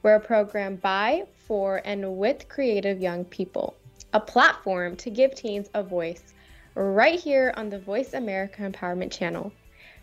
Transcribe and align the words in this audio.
We're 0.00 0.14
a 0.14 0.20
program 0.20 0.76
by, 0.76 1.24
for, 1.48 1.82
and 1.84 2.18
with 2.18 2.48
creative 2.48 3.00
young 3.00 3.24
people, 3.24 3.74
a 4.12 4.20
platform 4.20 4.94
to 4.96 5.10
give 5.10 5.34
teens 5.34 5.68
a 5.74 5.82
voice 5.82 6.34
right 6.76 7.18
here 7.18 7.52
on 7.56 7.68
the 7.68 7.80
Voice 7.80 8.12
America 8.14 8.62
Empowerment 8.62 9.10
Channel. 9.10 9.52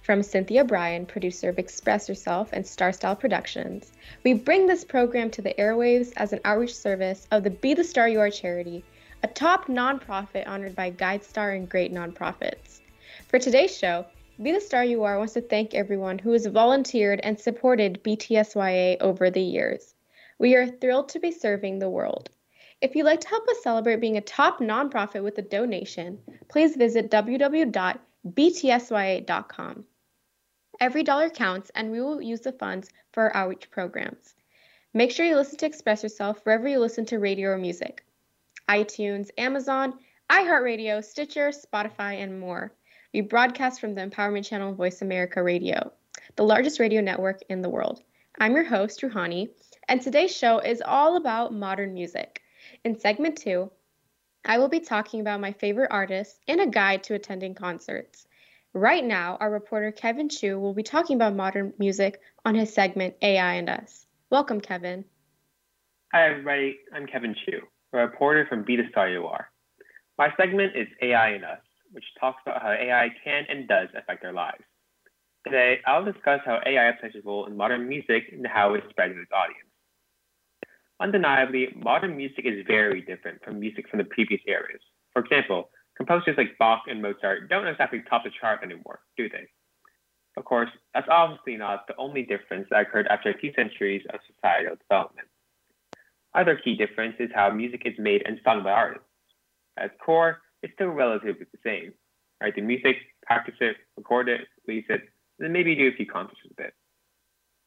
From 0.01 0.21
Cynthia 0.21 0.65
Brian, 0.65 1.05
producer 1.05 1.47
of 1.47 1.57
Express 1.57 2.09
Yourself 2.09 2.49
and 2.51 2.67
Star 2.67 2.91
Style 2.91 3.15
Productions, 3.15 3.93
we 4.25 4.33
bring 4.33 4.67
this 4.67 4.83
program 4.83 5.31
to 5.31 5.41
the 5.41 5.53
airwaves 5.53 6.11
as 6.17 6.33
an 6.33 6.41
outreach 6.43 6.75
service 6.75 7.25
of 7.31 7.43
the 7.43 7.49
Be 7.49 7.73
the 7.73 7.83
Star 7.83 8.09
You 8.09 8.19
Are 8.19 8.29
charity, 8.29 8.83
a 9.23 9.27
top 9.29 9.67
nonprofit 9.67 10.45
honored 10.45 10.75
by 10.75 10.91
GuideStar 10.91 11.55
and 11.55 11.69
great 11.69 11.93
nonprofits. 11.93 12.81
For 13.29 13.39
today's 13.39 13.75
show, 13.75 14.05
Be 14.41 14.51
the 14.51 14.59
Star 14.59 14.83
You 14.83 15.03
Are 15.03 15.17
wants 15.17 15.35
to 15.35 15.41
thank 15.41 15.73
everyone 15.73 16.19
who 16.19 16.33
has 16.33 16.45
volunteered 16.45 17.21
and 17.21 17.39
supported 17.39 18.03
BTSYA 18.03 18.97
over 18.99 19.29
the 19.29 19.41
years. 19.41 19.95
We 20.37 20.55
are 20.55 20.67
thrilled 20.67 21.07
to 21.09 21.19
be 21.19 21.31
serving 21.31 21.79
the 21.79 21.89
world. 21.89 22.29
If 22.81 22.95
you'd 22.95 23.05
like 23.05 23.21
to 23.21 23.29
help 23.29 23.47
us 23.47 23.63
celebrate 23.63 24.01
being 24.01 24.17
a 24.17 24.21
top 24.21 24.59
nonprofit 24.59 25.23
with 25.23 25.37
a 25.37 25.41
donation, 25.41 26.19
please 26.49 26.75
visit 26.75 27.09
www.btsya.com. 27.09 29.85
Every 30.81 31.03
dollar 31.03 31.29
counts, 31.29 31.71
and 31.73 31.89
we 31.89 32.01
will 32.01 32.21
use 32.21 32.41
the 32.41 32.51
funds 32.51 32.89
for 33.13 33.23
our 33.23 33.43
outreach 33.43 33.71
programs. 33.71 34.35
Make 34.93 35.11
sure 35.11 35.25
you 35.25 35.37
listen 35.37 35.57
to 35.59 35.65
Express 35.65 36.03
Yourself 36.03 36.41
wherever 36.43 36.67
you 36.67 36.79
listen 36.79 37.05
to 37.05 37.19
radio 37.19 37.51
or 37.51 37.57
music 37.57 38.03
iTunes, 38.67 39.29
Amazon, 39.37 39.93
iHeartRadio, 40.29 41.01
Stitcher, 41.01 41.51
Spotify, 41.51 42.21
and 42.21 42.37
more. 42.37 42.73
We 43.15 43.21
broadcast 43.21 43.79
from 43.79 43.95
the 43.95 44.05
Empowerment 44.05 44.45
Channel 44.45 44.73
Voice 44.73 45.01
America 45.01 45.41
Radio, 45.41 45.93
the 46.35 46.43
largest 46.43 46.81
radio 46.81 46.99
network 46.99 47.39
in 47.47 47.61
the 47.61 47.69
world. 47.69 48.01
I'm 48.41 48.53
your 48.53 48.65
host, 48.65 49.01
Ruhani, 49.01 49.51
and 49.87 50.01
today's 50.01 50.35
show 50.35 50.59
is 50.59 50.83
all 50.85 51.15
about 51.15 51.53
modern 51.53 51.93
music. 51.93 52.41
In 52.83 52.99
segment 52.99 53.37
two, 53.37 53.71
I 54.43 54.57
will 54.57 54.67
be 54.67 54.81
talking 54.81 55.21
about 55.21 55.39
my 55.39 55.53
favorite 55.53 55.91
artists 55.91 56.41
and 56.49 56.59
a 56.59 56.67
guide 56.67 57.05
to 57.05 57.13
attending 57.13 57.55
concerts. 57.55 58.27
Right 58.73 59.05
now, 59.05 59.37
our 59.39 59.49
reporter 59.49 59.93
Kevin 59.93 60.27
Chu 60.27 60.59
will 60.59 60.73
be 60.73 60.83
talking 60.83 61.15
about 61.15 61.37
modern 61.37 61.71
music 61.79 62.19
on 62.43 62.53
his 62.53 62.73
segment 62.73 63.15
AI 63.21 63.53
and 63.53 63.69
Us. 63.69 64.05
Welcome, 64.29 64.59
Kevin. 64.59 65.05
Hi, 66.11 66.31
everybody. 66.31 66.79
I'm 66.93 67.07
Kevin 67.07 67.33
Chu, 67.45 67.61
a 67.93 67.97
reporter 67.97 68.45
from 68.49 68.65
Be 68.65 68.75
the 68.75 68.89
Star 68.91 69.07
You 69.07 69.25
Are. 69.27 69.49
My 70.17 70.33
segment 70.35 70.75
is 70.75 70.87
AI 71.01 71.29
and 71.29 71.45
Us, 71.45 71.59
which 71.95 72.03
talks 72.19 72.41
about 72.45 72.61
how 72.61 72.71
AI 72.71 73.09
can 73.23 73.45
and 73.47 73.67
does 73.67 73.87
affect 73.97 74.25
our 74.25 74.33
lives. 74.33 74.63
Today, 75.45 75.79
I'll 75.87 76.03
discuss 76.03 76.41
how 76.45 76.59
AI 76.65 76.91
plays 76.99 77.13
a 77.15 77.21
role 77.25 77.45
in 77.45 77.55
modern 77.55 77.87
music 77.87 78.25
and 78.33 78.45
how 78.45 78.73
it 78.73 78.83
spreads 78.89 79.15
its 79.15 79.31
audience. 79.31 79.69
Undeniably, 80.99 81.73
modern 81.75 82.17
music 82.17 82.45
is 82.45 82.65
very 82.67 83.01
different 83.01 83.43
from 83.43 83.59
music 83.59 83.87
from 83.89 83.99
the 83.99 84.05
previous 84.05 84.41
eras. 84.45 84.81
For 85.13 85.21
example, 85.21 85.69
composers 85.95 86.35
like 86.37 86.57
Bach 86.59 86.83
and 86.87 87.01
Mozart 87.01 87.49
don't 87.49 87.67
exactly 87.67 88.03
top 88.09 88.25
the 88.25 88.31
chart 88.41 88.61
anymore, 88.61 88.99
do 89.15 89.29
they? 89.29 89.47
Of 90.35 90.43
course, 90.43 90.69
that's 90.93 91.07
obviously 91.09 91.55
not 91.55 91.87
the 91.87 91.95
only 91.97 92.23
difference 92.23 92.67
that 92.71 92.81
occurred 92.81 93.07
after 93.07 93.29
a 93.29 93.37
few 93.37 93.53
centuries 93.55 94.03
of 94.13 94.19
societal 94.27 94.75
development. 94.75 95.27
Other 96.33 96.57
key 96.57 96.75
difference 96.75 97.15
is 97.19 97.29
how 97.33 97.51
music 97.51 97.83
is 97.85 97.93
made 97.97 98.23
and 98.25 98.39
sung 98.43 98.63
by 98.63 98.71
artists. 98.71 99.07
At 99.77 99.85
its 99.85 99.95
core, 100.03 100.41
it's 100.65 100.73
still 100.73 100.87
relatively 100.87 101.45
the 101.51 101.59
same. 101.63 101.93
Write 102.41 102.55
the 102.55 102.61
music, 102.61 102.97
practice 103.25 103.53
it, 103.61 103.77
record 103.95 104.27
it, 104.27 104.41
release 104.67 104.85
it, 104.89 105.01
and 105.01 105.45
then 105.45 105.51
maybe 105.51 105.75
do 105.75 105.89
a 105.89 105.95
few 105.95 106.07
concerts 106.07 106.39
with 106.49 106.59
it. 106.59 106.73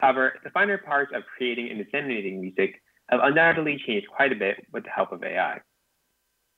However, 0.00 0.34
the 0.42 0.50
finer 0.50 0.78
parts 0.78 1.12
of 1.14 1.22
creating 1.36 1.70
and 1.70 1.82
disseminating 1.82 2.40
music 2.40 2.82
have 3.08 3.20
undoubtedly 3.22 3.80
changed 3.86 4.08
quite 4.08 4.32
a 4.32 4.36
bit 4.36 4.66
with 4.72 4.82
the 4.82 4.90
help 4.90 5.12
of 5.12 5.22
AI. 5.22 5.60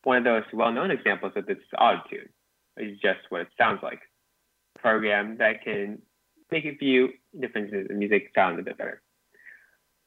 One 0.04 0.16
of 0.16 0.24
those 0.24 0.44
well-known 0.54 0.90
examples 0.90 1.32
of 1.36 1.44
this 1.44 1.58
is 1.58 1.78
Autotune, 1.78 2.30
which 2.74 2.88
is 2.88 2.98
just 3.00 3.20
what 3.28 3.42
it 3.42 3.48
sounds 3.58 3.80
like. 3.82 4.00
A 4.76 4.78
program 4.78 5.36
that 5.38 5.62
can 5.62 6.00
make 6.50 6.64
a 6.64 6.76
few 6.76 7.10
differences 7.38 7.86
in 7.90 7.98
music 7.98 8.30
sound 8.34 8.58
a 8.58 8.62
bit 8.62 8.78
better. 8.78 9.02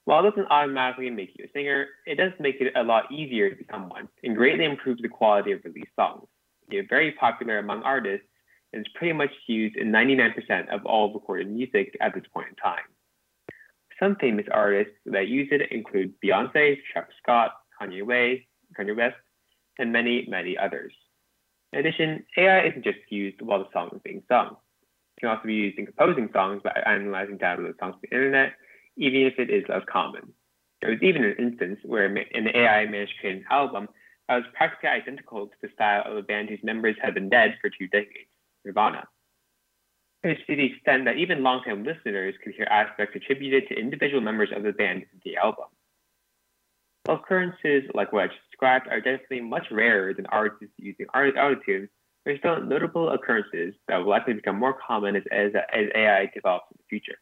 While 0.05 0.25
it 0.25 0.31
doesn't 0.31 0.51
automatically 0.51 1.09
make 1.09 1.31
you 1.37 1.45
a 1.45 1.51
singer, 1.53 1.87
it 2.05 2.15
does 2.15 2.33
make 2.39 2.59
it 2.59 2.73
a 2.75 2.83
lot 2.83 3.11
easier 3.11 3.49
to 3.49 3.55
become 3.55 3.87
one 3.89 4.09
and 4.23 4.35
greatly 4.35 4.65
improves 4.65 5.01
the 5.01 5.07
quality 5.07 5.53
of 5.53 5.63
released 5.63 5.95
songs. 5.95 6.27
It's 6.69 6.89
very 6.89 7.13
popular 7.13 7.59
among 7.59 7.83
artists 7.83 8.27
and 8.73 8.85
is 8.85 8.91
pretty 8.95 9.13
much 9.13 9.29
used 9.47 9.77
in 9.77 9.91
99% 9.91 10.67
of 10.73 10.85
all 10.85 11.13
recorded 11.13 11.49
music 11.49 11.95
at 12.01 12.13
this 12.13 12.23
point 12.33 12.49
in 12.49 12.55
time. 12.55 12.83
Some 13.99 14.15
famous 14.19 14.45
artists 14.51 14.93
that 15.05 15.27
use 15.27 15.47
it 15.51 15.71
include 15.71 16.13
Beyonce, 16.23 16.77
Travis 16.91 17.13
Scott, 17.21 17.51
Kanye 17.79 18.03
West, 18.03 18.41
Kanye 18.77 18.97
West, 18.97 19.15
and 19.79 19.93
many, 19.93 20.25
many 20.27 20.57
others. 20.57 20.93
In 21.71 21.79
addition, 21.79 22.25
AI 22.37 22.67
isn't 22.67 22.83
just 22.83 22.99
used 23.09 23.41
while 23.41 23.59
the 23.59 23.69
song 23.71 23.89
is 23.93 24.01
being 24.03 24.23
sung. 24.27 24.57
It 25.17 25.21
can 25.21 25.29
also 25.29 25.43
be 25.45 25.53
used 25.53 25.77
in 25.77 25.85
composing 25.85 26.29
songs 26.33 26.61
by 26.63 26.71
analyzing 26.85 27.37
downloaded 27.37 27.79
songs 27.79 27.95
on 27.95 27.99
the 28.01 28.15
internet, 28.15 28.53
even 28.97 29.21
if 29.21 29.39
it 29.39 29.49
is 29.49 29.63
less 29.69 29.83
common. 29.91 30.33
There 30.81 30.91
was 30.91 31.01
even 31.01 31.23
an 31.23 31.35
instance 31.39 31.79
where 31.83 32.05
an 32.05 32.47
AI 32.53 32.85
managed 32.85 33.13
to 33.13 33.19
create 33.21 33.37
an 33.37 33.45
album 33.49 33.87
that 34.27 34.35
was 34.35 34.45
practically 34.53 34.89
identical 34.89 35.47
to 35.47 35.55
the 35.61 35.69
style 35.73 36.03
of 36.05 36.17
a 36.17 36.21
band 36.21 36.49
whose 36.49 36.63
members 36.63 36.95
had 37.01 37.13
been 37.13 37.29
dead 37.29 37.55
for 37.61 37.69
two 37.69 37.87
decades, 37.87 38.29
Nirvana. 38.65 39.07
It's 40.23 40.41
to 40.47 40.55
the 40.55 40.65
extent 40.65 41.05
that 41.05 41.17
even 41.17 41.43
longtime 41.43 41.83
listeners 41.83 42.35
could 42.43 42.53
hear 42.53 42.67
aspects 42.69 43.15
attributed 43.15 43.67
to 43.67 43.79
individual 43.79 44.21
members 44.21 44.49
of 44.55 44.63
the 44.63 44.71
band 44.71 45.03
in 45.11 45.21
the 45.25 45.37
album. 45.37 45.65
Occurrences 47.09 47.83
like 47.93 48.13
what 48.13 48.23
I 48.23 48.27
just 48.27 48.39
described 48.49 48.87
are 48.87 49.01
definitely 49.01 49.41
much 49.41 49.67
rarer 49.69 50.13
than 50.13 50.25
artists 50.27 50.73
using 50.77 51.07
autotune, 51.13 51.89
are 52.25 52.37
still 52.37 52.61
notable 52.61 53.09
occurrences 53.09 53.73
that 53.89 53.97
will 53.97 54.09
likely 54.09 54.33
become 54.33 54.57
more 54.57 54.73
common 54.87 55.17
as, 55.17 55.23
as, 55.31 55.51
as 55.73 55.87
AI 55.93 56.31
develops 56.33 56.67
in 56.71 56.77
the 56.77 56.85
future. 56.89 57.17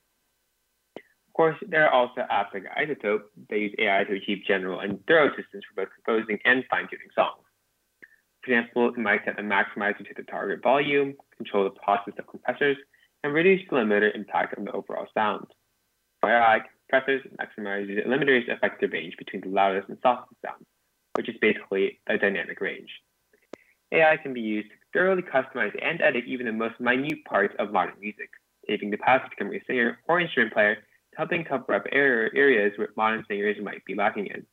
Of 1.31 1.35
course, 1.35 1.55
there 1.65 1.87
are 1.87 1.93
also 1.93 2.27
apps 2.29 2.53
like 2.53 2.65
iZotope 2.77 3.21
that 3.49 3.57
use 3.57 3.73
AI 3.79 4.03
to 4.03 4.17
achieve 4.17 4.43
general 4.45 4.81
and 4.81 4.99
thorough 5.07 5.27
assistance 5.27 5.63
for 5.63 5.85
both 5.85 5.93
composing 5.95 6.39
and 6.43 6.65
fine-tuning 6.69 7.07
songs. 7.15 7.45
For 8.43 8.51
example, 8.51 8.89
it 8.89 8.97
might 8.97 9.23
set 9.23 9.37
the 9.37 9.41
maximizer 9.41 9.99
to 9.99 10.13
the 10.13 10.23
target 10.23 10.61
volume, 10.61 11.15
control 11.37 11.63
the 11.63 11.69
process 11.69 12.15
of 12.19 12.27
compressors, 12.27 12.75
and 13.23 13.33
reduce 13.33 13.61
the 13.69 13.77
limiter 13.77 14.13
impact 14.13 14.57
on 14.57 14.65
the 14.65 14.73
overall 14.73 15.07
sound. 15.13 15.45
AI 16.21 16.59
compressors 16.89 17.25
maximizes 17.39 18.03
the 18.03 18.09
limiter's 18.09 18.49
effective 18.49 18.91
range 18.91 19.15
between 19.17 19.41
the 19.41 19.47
loudest 19.47 19.87
and 19.87 19.97
softest 20.03 20.41
sounds, 20.45 20.65
which 21.15 21.29
is 21.29 21.35
basically 21.39 22.01
a 22.07 22.17
dynamic 22.17 22.59
range. 22.59 22.89
AI 23.93 24.17
can 24.17 24.33
be 24.33 24.41
used 24.41 24.67
to 24.69 24.75
thoroughly 24.91 25.21
customize 25.21 25.73
and 25.81 26.01
edit 26.01 26.25
even 26.27 26.45
the 26.45 26.51
most 26.51 26.77
minute 26.81 27.23
parts 27.23 27.55
of 27.57 27.71
modern 27.71 27.95
music, 28.01 28.31
saving 28.67 28.91
the 28.91 28.97
past 28.97 29.23
to 29.23 29.29
become 29.29 29.53
a 29.53 29.63
singer 29.65 29.97
or 30.09 30.19
instrument 30.19 30.51
player 30.51 30.79
helping 31.15 31.43
cover 31.43 31.73
up 31.73 31.85
areas 31.91 32.73
where 32.77 32.89
modern 32.95 33.25
singers 33.27 33.57
might 33.61 33.83
be 33.85 33.95
lacking 33.95 34.27
in. 34.27 34.45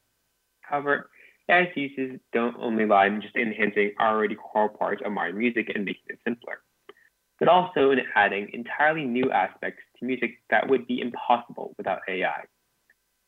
However, 0.60 1.10
AI's 1.50 1.68
uses 1.76 2.20
don't 2.32 2.56
only 2.58 2.84
lie 2.84 3.06
in 3.06 3.22
just 3.22 3.36
enhancing 3.36 3.92
already 4.00 4.34
core 4.34 4.68
parts 4.68 5.02
of 5.04 5.12
modern 5.12 5.38
music 5.38 5.70
and 5.74 5.84
making 5.84 6.02
it 6.08 6.18
simpler 6.24 6.60
but 7.38 7.48
also 7.48 7.90
in 7.90 8.00
adding 8.14 8.48
entirely 8.52 9.04
new 9.04 9.30
aspects 9.30 9.82
to 9.98 10.04
music 10.04 10.38
that 10.50 10.68
would 10.68 10.86
be 10.86 11.00
impossible 11.00 11.74
without 11.78 12.00
AI. 12.08 12.44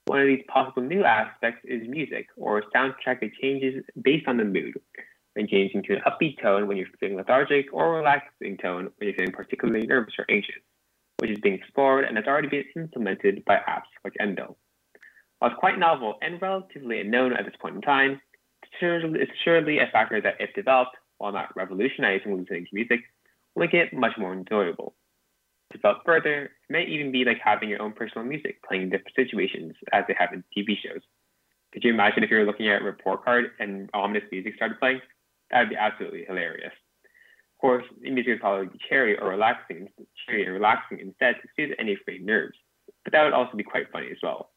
One 0.06 0.20
of 0.20 0.26
these 0.26 0.44
possible 0.48 0.82
new 0.82 1.04
aspects 1.04 1.60
is 1.64 1.86
music, 1.86 2.26
or 2.36 2.58
a 2.58 2.62
soundtrack 2.74 3.20
that 3.20 3.34
changes 3.40 3.84
based 4.02 4.26
on 4.26 4.38
the 4.38 4.44
mood, 4.44 4.80
and 5.36 5.48
changing 5.48 5.84
to 5.84 5.94
an 5.94 6.02
upbeat 6.06 6.42
tone 6.42 6.66
when 6.66 6.76
you're 6.76 6.88
feeling 6.98 7.16
lethargic, 7.16 7.66
or 7.72 7.94
a 7.94 7.98
relaxing 7.98 8.56
tone 8.56 8.90
when 8.96 9.08
you're 9.08 9.14
feeling 9.14 9.32
particularly 9.32 9.86
nervous 9.86 10.14
or 10.18 10.24
anxious, 10.28 10.56
which 11.20 11.30
is 11.30 11.38
being 11.40 11.54
explored 11.54 12.04
and 12.04 12.16
has 12.16 12.26
already 12.26 12.48
been 12.48 12.64
implemented 12.76 13.44
by 13.44 13.56
apps 13.56 13.90
like 14.04 14.14
Endel. 14.20 14.56
While 15.38 15.50
it's 15.50 15.60
quite 15.60 15.78
novel 15.78 16.14
and 16.22 16.40
relatively 16.40 17.00
unknown 17.00 17.32
at 17.32 17.44
this 17.44 17.54
point 17.60 17.76
in 17.76 17.82
time, 17.82 18.20
it's 18.80 19.32
surely 19.44 19.78
a 19.78 19.86
factor 19.92 20.20
that, 20.20 20.34
if 20.40 20.54
developed, 20.54 20.96
while 21.18 21.32
not 21.32 21.54
revolutionizing 21.56 22.38
listening 22.38 22.64
to 22.64 22.74
music, 22.74 23.00
will 23.54 23.64
make 23.64 23.74
it 23.74 23.92
much 23.92 24.12
more 24.18 24.32
enjoyable. 24.32 24.94
To 25.72 25.78
develop 25.78 25.98
further, 26.04 26.44
it 26.44 26.50
may 26.68 26.84
even 26.84 27.12
be 27.12 27.24
like 27.24 27.38
having 27.44 27.68
your 27.68 27.82
own 27.82 27.92
personal 27.92 28.26
music 28.26 28.62
playing 28.66 28.84
in 28.84 28.90
different 28.90 29.14
situations 29.14 29.74
as 29.92 30.04
they 30.08 30.16
have 30.18 30.32
in 30.32 30.42
TV 30.56 30.76
shows. 30.82 31.02
Could 31.72 31.84
you 31.84 31.92
imagine 31.92 32.24
if 32.24 32.30
you 32.30 32.38
were 32.38 32.44
looking 32.44 32.68
at 32.68 32.82
a 32.82 32.84
report 32.84 33.24
card 33.24 33.52
and 33.60 33.88
ominous 33.94 34.24
music 34.32 34.54
started 34.56 34.80
playing? 34.80 35.00
That 35.50 35.60
would 35.60 35.68
be 35.70 35.76
absolutely 35.76 36.24
hilarious. 36.26 36.72
Of 37.60 37.62
course, 37.62 37.84
music 38.00 38.28
would 38.28 38.40
probably 38.40 38.68
be 38.68 38.78
cheery 38.88 39.18
or 39.18 39.28
relaxing, 39.28 39.90
cheery 40.24 40.46
and 40.46 40.54
relaxing 40.54 40.98
instead 40.98 41.34
to 41.42 41.48
soothe 41.54 41.76
any 41.78 41.94
frayed 41.94 42.24
nerves. 42.24 42.56
But 43.04 43.12
that 43.12 43.22
would 43.22 43.34
also 43.34 43.54
be 43.54 43.62
quite 43.62 43.92
funny 43.92 44.06
as 44.10 44.16
well. 44.22 44.52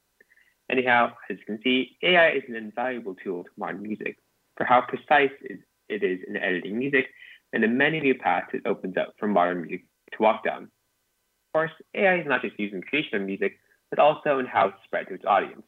Anyhow, 0.71 1.11
as 1.29 1.37
you 1.37 1.43
can 1.45 1.59
see, 1.65 1.97
AI 2.01 2.29
is 2.29 2.43
an 2.47 2.55
invaluable 2.55 3.13
tool 3.21 3.43
to 3.43 3.49
modern 3.57 3.81
music 3.81 4.19
for 4.55 4.63
how 4.63 4.79
precise 4.87 5.31
it 5.41 6.01
is 6.01 6.19
in 6.25 6.37
editing 6.37 6.79
music 6.79 7.07
and 7.51 7.61
the 7.61 7.67
many 7.67 7.99
new 7.99 8.15
paths 8.15 8.47
it 8.53 8.61
opens 8.65 8.95
up 8.95 9.15
for 9.19 9.27
modern 9.27 9.63
music 9.63 9.83
to 10.13 10.23
walk 10.23 10.45
down. 10.45 10.63
Of 10.63 11.53
course, 11.53 11.71
AI 11.93 12.21
is 12.21 12.25
not 12.25 12.41
just 12.41 12.57
used 12.57 12.73
in 12.73 12.81
creation 12.83 13.21
of 13.21 13.27
music, 13.27 13.59
but 13.89 13.99
also 13.99 14.39
in 14.39 14.45
how 14.45 14.69
it's 14.69 14.77
spread 14.85 15.09
to 15.09 15.15
its 15.15 15.25
audience. 15.25 15.65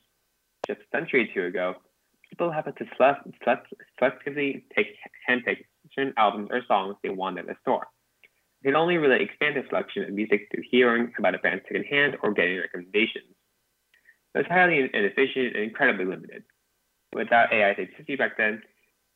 Just 0.67 0.79
a 0.79 0.97
century 0.97 1.29
or 1.29 1.33
two 1.33 1.47
ago, 1.47 1.73
people 2.29 2.49
had 2.49 2.63
to 2.63 2.85
selectively 4.01 4.63
take 4.73 4.95
handpick 5.29 5.65
certain 5.95 6.13
albums 6.17 6.49
or 6.51 6.61
songs 6.67 6.95
they 7.01 7.09
wanted 7.09 7.49
at 7.49 7.55
a 7.55 7.59
store. 7.61 7.87
They 8.61 8.71
could 8.71 8.77
only 8.77 8.97
really 8.97 9.23
expand 9.23 9.55
their 9.55 9.67
selection 9.67 10.03
of 10.03 10.11
music 10.11 10.47
through 10.51 10.63
hearing 10.69 11.13
about 11.17 11.35
a 11.35 11.39
band 11.39 11.61
secondhand 11.67 12.17
or 12.21 12.33
getting 12.33 12.57
recommendations. 12.57 13.35
It 14.33 14.39
was 14.39 14.47
highly 14.49 14.89
inefficient 14.93 15.55
and 15.55 15.63
incredibly 15.63 16.05
limited. 16.05 16.43
Without 17.13 17.53
AI 17.53 17.71
authenticity 17.71 18.15
back 18.15 18.37
then, 18.37 18.61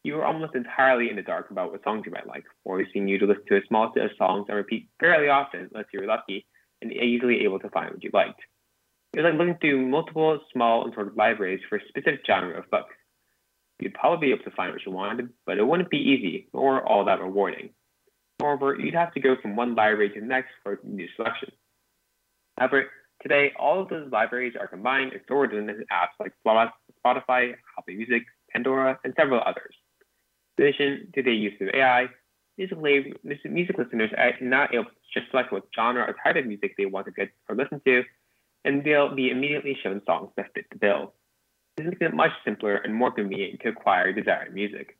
you 0.04 0.14
were 0.14 0.26
almost 0.26 0.56
entirely 0.56 1.10
in 1.10 1.18
the 1.18 1.22
dark 1.22 1.52
about 1.52 1.72
what 1.72 1.84
songs 1.84 2.04
you 2.06 2.12
might 2.12 2.28
like, 2.28 2.46
forcing 2.64 3.08
you 3.08 3.18
to 3.20 3.25
listen 3.25 3.44
to 3.48 3.58
a 3.58 3.66
small 3.68 3.92
set 3.94 4.06
of 4.06 4.12
songs 4.18 4.46
and 4.48 4.56
repeat 4.56 4.88
fairly 5.00 5.28
often, 5.28 5.70
unless 5.74 5.88
you 5.94 6.00
were 6.00 6.08
lucky, 6.08 6.46
and 6.82 6.94
easily 6.94 7.42
able 7.42 7.60
to 7.60 7.70
find 7.70 7.92
what 7.92 8.04
you 8.04 8.10
liked. 8.14 8.40
It 9.14 9.20
was 9.20 9.25
like 9.25 9.40
looking 9.40 9.58
through 9.60 9.88
multiple 9.88 10.40
small 10.54 10.86
and 10.86 10.94
sort 10.94 11.08
of 11.08 11.18
libraries 11.18 11.62
for 11.68 11.78
a 11.78 11.88
specific 11.90 12.22
genre 12.25 12.58
of 12.58 12.70
books. 12.70 12.96
You'd 13.80 13.94
probably 13.94 14.28
be 14.28 14.34
able 14.34 14.44
to 14.44 14.52
find 14.52 14.74
what 14.74 14.86
you 14.86 14.92
wanted, 14.92 15.30
but 15.46 15.58
it 15.58 15.66
wouldn't 15.66 15.90
be 15.90 15.98
easy 15.98 16.50
or 16.54 16.86
all 16.86 17.06
that 17.06 17.22
rewarding. 17.22 17.70
Moreover, 18.42 18.76
you'd 18.78 18.94
have 18.94 19.14
to 19.14 19.20
go 19.20 19.36
from 19.42 19.56
one 19.56 19.76
library 19.76 20.10
to 20.12 20.20
the 20.20 20.26
next 20.26 20.50
for 20.64 20.74
a 20.74 20.86
new 20.86 21.08
selection. 21.16 21.52
However, 22.58 22.86
today, 23.22 23.54
all 23.58 23.81
of 23.81 23.90
those 23.90 24.12
libraries 24.12 24.56
are 24.60 24.68
combined 24.68 25.14
and 25.14 25.22
stored 25.24 25.54
in 25.54 25.68
apps 25.68 26.16
like 26.20 26.34
Spotify, 26.46 27.54
Apple 27.78 27.96
Music, 27.96 28.24
Pandora, 28.52 29.00
and 29.04 29.14
several 29.18 29.42
others. 29.46 29.76
In 30.58 30.66
addition 30.66 31.12
to 31.16 31.24
the 31.24 31.34
use 31.34 31.54
of 31.62 31.70
AI, 31.74 32.08
music 32.58 33.78
listeners 33.78 34.12
are 34.18 34.34
now 34.42 34.68
able 34.74 34.86
to 34.86 34.92
just 35.14 35.32
select 35.32 35.54
what 35.54 35.64
genre 35.74 36.04
or 36.04 36.16
type 36.22 36.36
of 36.36 36.46
music 36.46 36.75
they 36.78 36.86
want 36.86 37.06
to 37.06 37.14
get 37.14 37.30
or 37.48 37.56
listen 37.56 37.80
to, 37.86 38.04
and 38.66 38.84
they'll 38.84 39.16
be 39.16 39.32
immediately 39.32 39.78
shown 39.82 40.02
songs 40.06 40.32
that 40.36 40.48
fit 40.54 40.66
the 40.70 40.78
bill. 40.78 41.14
This 41.80 41.88
makes 41.88 42.02
it 42.02 42.14
much 42.14 42.31
simpler 42.44 42.76
and 42.76 42.94
more 42.94 43.10
convenient 43.10 43.62
to 43.62 43.70
acquire 43.70 44.12
desired 44.12 44.54
music. 44.54 44.98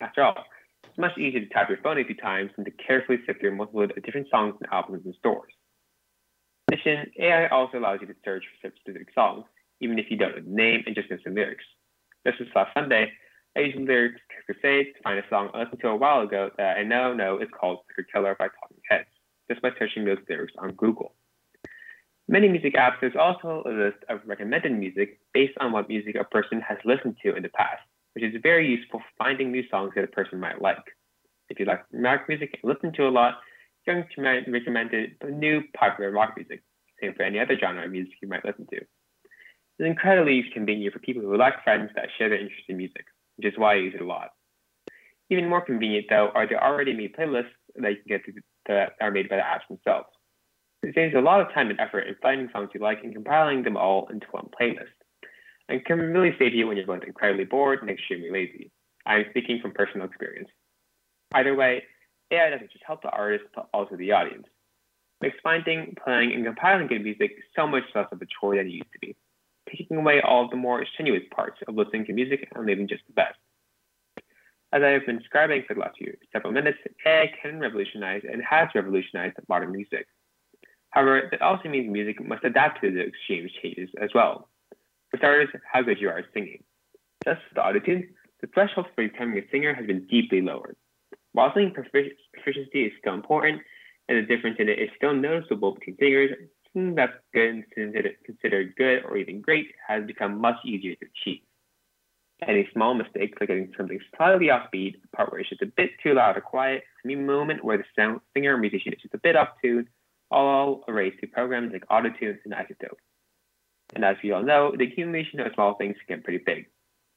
After 0.00 0.24
all, 0.24 0.46
it's 0.82 0.98
much 0.98 1.16
easier 1.16 1.38
to 1.38 1.46
tap 1.46 1.68
your 1.68 1.78
phone 1.78 1.96
a 1.96 2.04
few 2.04 2.16
times 2.16 2.50
than 2.56 2.64
to 2.64 2.72
carefully 2.72 3.18
sift 3.24 3.38
through 3.38 3.54
multiple 3.54 3.86
different 4.04 4.26
songs 4.28 4.56
and 4.60 4.68
albums 4.72 5.06
in 5.06 5.14
stores. 5.14 5.52
In 6.66 6.74
addition, 6.74 7.12
AI 7.20 7.46
also 7.46 7.78
allows 7.78 8.00
you 8.00 8.08
to 8.08 8.16
search 8.24 8.42
for 8.60 8.68
specific 8.68 9.14
songs, 9.14 9.44
even 9.80 9.96
if 9.96 10.10
you 10.10 10.16
don't 10.16 10.34
know 10.34 10.42
the 10.42 10.50
name 10.50 10.82
and 10.86 10.96
just 10.96 11.08
know 11.08 11.18
some 11.22 11.36
lyrics. 11.36 11.64
Just 12.26 12.40
this 12.40 12.48
last 12.52 12.74
Sunday, 12.74 13.12
I 13.56 13.60
used 13.60 13.78
lyrics 13.78 14.20
to 14.30 14.52
crusade 14.52 14.86
to 14.96 15.02
find 15.04 15.20
a 15.20 15.28
song 15.30 15.50
I 15.54 15.60
listened 15.62 15.82
to 15.82 15.88
a 15.90 15.96
while 15.96 16.22
ago 16.22 16.50
that 16.58 16.78
I 16.78 16.82
now 16.82 17.12
know 17.12 17.38
is 17.38 17.48
called 17.60 17.78
Psycho 17.94 18.08
Killer 18.12 18.36
by 18.36 18.48
Talking 18.48 18.82
Heads, 18.90 19.06
just 19.48 19.62
by 19.62 19.70
searching 19.78 20.04
those 20.04 20.18
lyrics 20.28 20.54
on 20.58 20.72
Google. 20.72 21.14
Many 22.28 22.48
music 22.48 22.74
apps, 22.74 23.00
there's 23.00 23.16
also 23.18 23.62
a 23.66 23.70
list 23.70 24.04
of 24.08 24.20
recommended 24.26 24.72
music 24.72 25.18
based 25.32 25.56
on 25.60 25.72
what 25.72 25.88
music 25.88 26.14
a 26.14 26.24
person 26.24 26.60
has 26.60 26.78
listened 26.84 27.16
to 27.24 27.34
in 27.34 27.42
the 27.42 27.48
past, 27.48 27.82
which 28.14 28.24
is 28.24 28.34
very 28.42 28.68
useful 28.68 29.00
for 29.00 29.24
finding 29.24 29.50
new 29.50 29.64
songs 29.70 29.92
that 29.94 30.04
a 30.04 30.08
person 30.08 30.38
might 30.38 30.60
like. 30.60 30.84
If 31.48 31.58
you 31.58 31.64
like 31.64 31.84
rock 31.92 32.28
music 32.28 32.58
and 32.62 32.70
listen 32.70 32.92
to 32.92 33.08
a 33.08 33.10
lot, 33.10 33.38
you're 33.86 33.96
going 33.96 34.08
to 34.14 34.44
be 34.44 34.52
recommended 34.52 35.12
new 35.30 35.62
popular 35.74 36.10
rock 36.10 36.34
music. 36.36 36.62
Same 37.00 37.14
for 37.14 37.22
any 37.22 37.40
other 37.40 37.56
genre 37.58 37.84
of 37.84 37.90
music 37.90 38.14
you 38.20 38.28
might 38.28 38.44
listen 38.44 38.66
to. 38.66 38.76
It's 38.76 39.86
incredibly 39.86 40.44
convenient 40.52 40.92
for 40.92 40.98
people 40.98 41.22
who 41.22 41.36
like 41.38 41.64
friends 41.64 41.90
that 41.94 42.08
share 42.18 42.28
their 42.28 42.40
interest 42.40 42.64
in 42.68 42.76
music 42.76 43.06
which 43.38 43.52
is 43.52 43.58
why 43.58 43.72
I 43.72 43.76
use 43.76 43.94
it 43.94 44.02
a 44.02 44.06
lot. 44.06 44.30
Even 45.30 45.48
more 45.48 45.64
convenient, 45.64 46.06
though, 46.10 46.30
are 46.34 46.46
the 46.46 46.62
already 46.62 46.92
made 46.92 47.14
playlists 47.14 47.54
that 47.76 47.90
you 47.90 47.96
can 47.96 48.08
get 48.08 48.24
to, 48.24 48.32
that 48.66 48.92
are 49.00 49.10
made 49.10 49.28
by 49.28 49.36
the 49.36 49.42
apps 49.42 49.68
themselves. 49.68 50.08
It 50.82 50.94
saves 50.94 51.14
a 51.14 51.20
lot 51.20 51.40
of 51.40 51.52
time 51.52 51.70
and 51.70 51.80
effort 51.80 52.06
in 52.06 52.14
finding 52.22 52.48
songs 52.52 52.70
you 52.72 52.80
like 52.80 53.02
and 53.02 53.12
compiling 53.12 53.62
them 53.62 53.76
all 53.76 54.06
into 54.08 54.26
one 54.30 54.48
playlist, 54.58 54.94
and 55.68 55.84
can 55.84 55.98
really 55.98 56.34
save 56.38 56.54
you 56.54 56.66
when 56.66 56.76
you're 56.76 56.86
both 56.86 57.02
incredibly 57.04 57.44
bored 57.44 57.80
and 57.80 57.90
extremely 57.90 58.30
lazy. 58.30 58.70
I'm 59.04 59.24
speaking 59.30 59.58
from 59.60 59.72
personal 59.72 60.06
experience. 60.06 60.48
Either 61.34 61.54
way, 61.54 61.82
AI 62.30 62.50
doesn't 62.50 62.70
just 62.70 62.84
help 62.86 63.02
the 63.02 63.10
artist, 63.10 63.44
but 63.54 63.68
also 63.74 63.96
the 63.96 64.12
audience. 64.12 64.46
Makes 65.20 65.38
finding, 65.42 65.94
playing, 66.02 66.32
and 66.32 66.44
compiling 66.44 66.86
good 66.86 67.02
music 67.02 67.32
so 67.56 67.66
much 67.66 67.82
less 67.94 68.06
of 68.12 68.22
a 68.22 68.26
chore 68.40 68.56
than 68.56 68.66
it 68.66 68.70
used 68.70 68.92
to 68.92 68.98
be 69.00 69.16
taking 69.68 69.96
away 69.96 70.20
all 70.22 70.44
of 70.44 70.50
the 70.50 70.56
more 70.56 70.84
strenuous 70.94 71.22
parts 71.34 71.58
of 71.66 71.74
listening 71.74 72.06
to 72.06 72.12
music 72.12 72.48
and 72.54 72.66
leaving 72.66 72.88
just 72.88 73.02
the 73.06 73.12
best. 73.12 73.36
As 74.72 74.82
I 74.82 74.88
have 74.88 75.06
been 75.06 75.18
describing 75.18 75.64
for 75.66 75.74
the 75.74 75.80
last 75.80 75.96
few 75.98 76.14
several 76.32 76.52
minutes, 76.52 76.78
AI 77.06 77.32
can 77.42 77.58
revolutionize 77.58 78.22
and 78.30 78.42
has 78.42 78.68
revolutionized 78.74 79.36
modern 79.48 79.72
music. 79.72 80.06
However, 80.90 81.28
that 81.30 81.42
also 81.42 81.68
means 81.68 81.92
music 81.92 82.24
must 82.24 82.44
adapt 82.44 82.80
to 82.82 82.90
the 82.90 83.06
extreme 83.06 83.48
changes 83.62 83.90
as 84.00 84.10
well. 84.14 84.48
For 85.10 85.18
starters, 85.18 85.48
how 85.70 85.82
good 85.82 86.00
you 86.00 86.08
are 86.08 86.24
singing. 86.32 86.62
Just 87.24 87.40
with 87.48 87.62
autotune, 87.62 88.08
the 88.40 88.46
threshold 88.48 88.86
for 88.94 89.08
becoming 89.08 89.38
a 89.38 89.50
singer 89.50 89.74
has 89.74 89.86
been 89.86 90.06
deeply 90.06 90.40
lowered. 90.40 90.76
While 91.32 91.52
singing 91.54 91.74
proficiency 91.74 92.84
is 92.84 92.92
still 93.00 93.14
important, 93.14 93.62
and 94.08 94.18
the 94.18 94.22
difference 94.22 94.56
in 94.58 94.68
it 94.68 94.78
is 94.78 94.88
still 94.96 95.14
noticeable 95.14 95.72
between 95.72 95.96
singers, 95.98 96.30
that's 96.74 97.12
good 97.34 97.64
considered, 97.72 98.16
considered 98.24 98.74
good 98.76 99.04
or 99.04 99.16
even 99.16 99.40
great 99.40 99.68
has 99.86 100.06
become 100.06 100.40
much 100.40 100.56
easier 100.64 100.94
to 100.96 101.06
achieve. 101.06 101.40
Any 102.46 102.68
small 102.72 102.94
mistake, 102.94 103.34
like 103.40 103.48
getting 103.48 103.72
something 103.76 103.98
slightly 104.16 104.46
offbeat, 104.46 104.94
a 105.02 105.16
part 105.16 105.32
where 105.32 105.40
it's 105.40 105.48
just 105.48 105.62
a 105.62 105.66
bit 105.66 105.90
too 106.02 106.14
loud 106.14 106.36
or 106.36 106.40
quiet, 106.40 106.84
any 107.04 107.16
moment 107.16 107.64
where 107.64 107.78
the 107.78 107.84
sound, 107.96 108.20
singer 108.32 108.54
or 108.54 108.58
musician 108.58 108.92
is 108.92 109.02
just 109.02 109.14
a 109.14 109.18
bit 109.18 109.34
off 109.34 109.48
tune, 109.62 109.88
all 110.30 110.84
erased 110.88 111.20
through 111.20 111.30
programs 111.30 111.72
like 111.72 111.86
Autotune 111.88 112.38
and 112.44 112.54
iZotope. 112.54 112.98
And 113.94 114.04
as 114.04 114.16
we 114.22 114.32
all 114.32 114.42
know, 114.42 114.72
the 114.76 114.84
accumulation 114.84 115.40
of 115.40 115.52
small 115.54 115.74
things 115.74 115.96
can 116.06 116.16
get 116.16 116.24
pretty 116.24 116.42
big, 116.44 116.66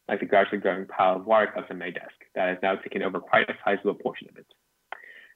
like 0.07 0.19
the 0.19 0.25
gradually 0.25 0.59
growing 0.59 0.85
pile 0.85 1.17
of 1.17 1.25
water 1.25 1.51
cups 1.53 1.67
on 1.69 1.79
my 1.79 1.89
desk 1.89 2.15
that 2.35 2.47
has 2.47 2.57
now 2.63 2.75
taken 2.75 3.03
over 3.03 3.19
quite 3.19 3.49
a 3.49 3.53
sizable 3.65 3.95
portion 3.95 4.27
of 4.29 4.37
it. 4.37 4.47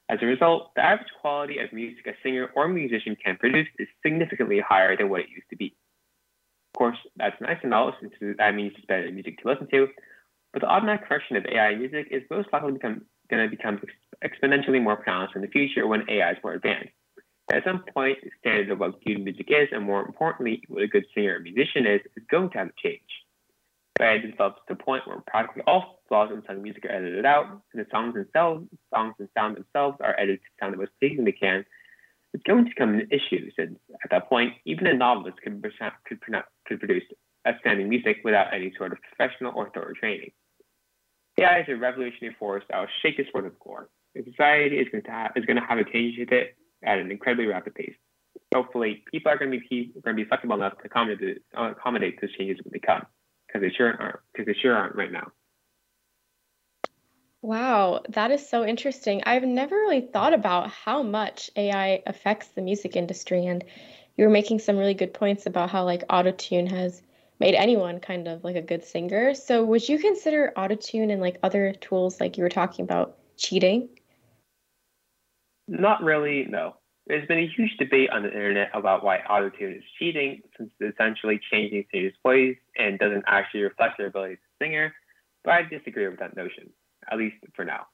As 0.07 0.19
a 0.21 0.25
result, 0.25 0.71
the 0.75 0.83
average 0.83 1.09
quality 1.19 1.57
of 1.59 1.73
music 1.73 2.05
a 2.07 2.13
singer 2.23 2.51
or 2.55 2.67
musician 2.67 3.17
can 3.23 3.37
produce 3.37 3.67
is 3.79 3.87
significantly 4.05 4.59
higher 4.59 4.95
than 4.95 5.09
what 5.09 5.21
it 5.21 5.29
used 5.29 5.49
to 5.49 5.57
be. 5.57 5.75
Of 6.73 6.77
course, 6.77 6.97
that's 7.15 7.39
nice 7.41 7.57
and 7.63 7.73
all, 7.73 7.93
since 7.99 8.13
that 8.37 8.55
means 8.55 8.73
it's 8.77 8.85
better 8.85 9.11
music 9.11 9.41
to 9.41 9.47
listen 9.47 9.67
to, 9.71 9.87
but 10.53 10.61
the 10.61 10.67
automatic 10.67 11.07
correction 11.07 11.35
of 11.35 11.45
AI 11.45 11.75
music 11.75 12.07
is 12.11 12.23
most 12.29 12.47
likely 12.53 12.77
going 12.79 13.01
to 13.29 13.47
become 13.49 13.81
exponentially 14.23 14.81
more 14.81 14.95
pronounced 14.95 15.35
in 15.35 15.41
the 15.41 15.49
future 15.49 15.85
when 15.85 16.09
AI 16.09 16.31
is 16.31 16.37
more 16.43 16.53
advanced. 16.53 16.94
At 17.51 17.63
some 17.63 17.83
point, 17.93 18.17
the 18.23 18.31
standard 18.39 18.71
of 18.71 18.79
what 18.79 19.03
good 19.03 19.23
music 19.23 19.47
is, 19.49 19.69
and 19.71 19.83
more 19.83 20.03
importantly, 20.03 20.63
what 20.67 20.81
a 20.81 20.87
good 20.87 21.05
singer 21.13 21.35
or 21.35 21.39
musician 21.39 21.85
is, 21.85 22.01
is 22.17 22.23
going 22.29 22.49
to 22.51 22.57
have 22.57 22.67
to 22.69 22.73
change. 22.81 23.01
AI 24.01 24.17
develops 24.17 24.59
to 24.67 24.75
the 24.75 24.83
point 24.83 25.07
where 25.07 25.21
practically 25.27 25.61
all 25.67 26.01
flaws 26.07 26.31
in 26.33 26.43
sung 26.47 26.63
music 26.63 26.85
are 26.85 26.91
edited 26.91 27.25
out, 27.25 27.45
and 27.71 27.85
the 27.85 27.85
songs 27.91 28.15
themselves, 28.15 28.65
songs 28.93 29.13
and 29.19 29.29
sound 29.37 29.55
themselves 29.55 29.97
are 30.01 30.19
edited 30.19 30.41
to 30.41 30.47
sound 30.59 30.73
the 30.73 30.77
most 30.77 30.91
pleasing 30.99 31.23
they 31.23 31.31
can. 31.31 31.63
It's 32.33 32.43
going 32.43 32.65
to 32.65 32.69
become 32.69 32.95
an 32.95 33.07
issue 33.11 33.49
since 33.55 33.77
at 34.03 34.09
that 34.09 34.27
point, 34.27 34.53
even 34.65 34.87
a 34.87 34.93
novelist 34.93 35.37
could, 35.41 35.63
could, 35.63 36.19
could 36.67 36.79
produce 36.79 37.03
outstanding 37.47 37.87
music 37.87 38.17
without 38.25 38.53
any 38.53 38.73
sort 38.75 38.91
of 38.91 38.97
professional 39.01 39.53
or 39.55 39.69
thorough 39.69 39.93
training. 39.93 40.31
AI 41.39 41.59
is 41.61 41.67
a 41.69 41.75
revolutionary 41.75 42.35
force 42.37 42.63
that 42.69 42.79
will 42.79 42.87
shake 43.01 43.17
this 43.17 43.27
world 43.33 43.45
to 43.45 43.51
the 43.51 43.55
core. 43.57 43.87
society 44.15 44.77
is 44.77 44.87
going 44.91 45.03
to 45.03 45.11
have, 45.11 45.31
is 45.35 45.45
going 45.45 45.57
to 45.57 45.65
have 45.65 45.77
a 45.77 45.89
change 45.89 46.17
with 46.17 46.31
it 46.31 46.57
at 46.83 46.99
an 46.99 47.11
incredibly 47.11 47.45
rapid 47.47 47.75
pace. 47.75 47.95
Hopefully, 48.53 49.03
people 49.11 49.31
are 49.31 49.37
going 49.37 49.51
to 49.51 49.59
be 49.59 49.93
going 50.03 50.15
to 50.15 50.23
be 50.23 50.27
flexible 50.27 50.55
enough 50.55 50.77
to 50.79 50.85
accommodate 50.85 51.37
accommodate 51.55 52.19
these 52.21 52.31
changes 52.37 52.63
when 52.63 52.71
they 52.73 52.79
come, 52.79 53.05
because 53.47 53.61
they 53.61 53.75
sure 53.75 53.93
aren't 53.99 54.19
because 54.33 54.45
they 54.45 54.59
sure 54.59 54.75
aren't 54.75 54.95
right 54.95 55.11
now. 55.11 55.31
Wow, 57.41 58.01
that 58.09 58.31
is 58.31 58.49
so 58.49 58.65
interesting. 58.65 59.21
I've 59.25 59.43
never 59.43 59.75
really 59.75 60.01
thought 60.01 60.33
about 60.33 60.71
how 60.71 61.03
much 61.03 61.51
AI 61.55 62.01
affects 62.07 62.47
the 62.47 62.61
music 62.61 62.95
industry, 62.95 63.45
and 63.45 63.63
you 64.17 64.25
were 64.25 64.31
making 64.31 64.59
some 64.59 64.77
really 64.77 64.95
good 64.95 65.13
points 65.13 65.45
about 65.45 65.69
how 65.69 65.83
like 65.83 66.07
autotune 66.07 66.69
has 66.71 67.03
made 67.39 67.53
anyone 67.53 67.99
kind 67.99 68.27
of 68.27 68.43
like 68.43 68.55
a 68.55 68.61
good 68.61 68.83
singer. 68.83 69.33
So 69.33 69.63
would 69.65 69.87
you 69.87 69.99
consider 69.99 70.53
autotune 70.55 71.11
and 71.11 71.21
like 71.21 71.37
other 71.43 71.73
tools 71.73 72.19
like 72.19 72.37
you 72.37 72.43
were 72.43 72.49
talking 72.49 72.83
about 72.83 73.17
cheating? 73.37 73.89
Not 75.67 76.03
really, 76.03 76.45
no. 76.45 76.75
There's 77.07 77.27
been 77.27 77.39
a 77.39 77.47
huge 77.47 77.77
debate 77.77 78.09
on 78.09 78.23
the 78.23 78.29
internet 78.29 78.69
about 78.73 79.03
why 79.03 79.19
autotune 79.29 79.77
is 79.77 79.83
cheating, 79.99 80.41
since 80.57 80.71
it's 80.79 80.95
essentially 80.95 81.39
changing 81.51 81.85
singer's 81.91 82.13
voice 82.23 82.57
and 82.77 82.97
doesn't 82.97 83.25
actually 83.27 83.61
reflect 83.61 83.97
their 83.97 84.07
ability 84.07 84.33
as 84.33 84.39
a 84.39 84.63
singer, 84.63 84.93
but 85.43 85.53
I 85.53 85.63
disagree 85.63 86.07
with 86.07 86.19
that 86.19 86.35
notion 86.35 86.71
at 87.11 87.17
least 87.17 87.37
for 87.55 87.65
now. 87.65 87.87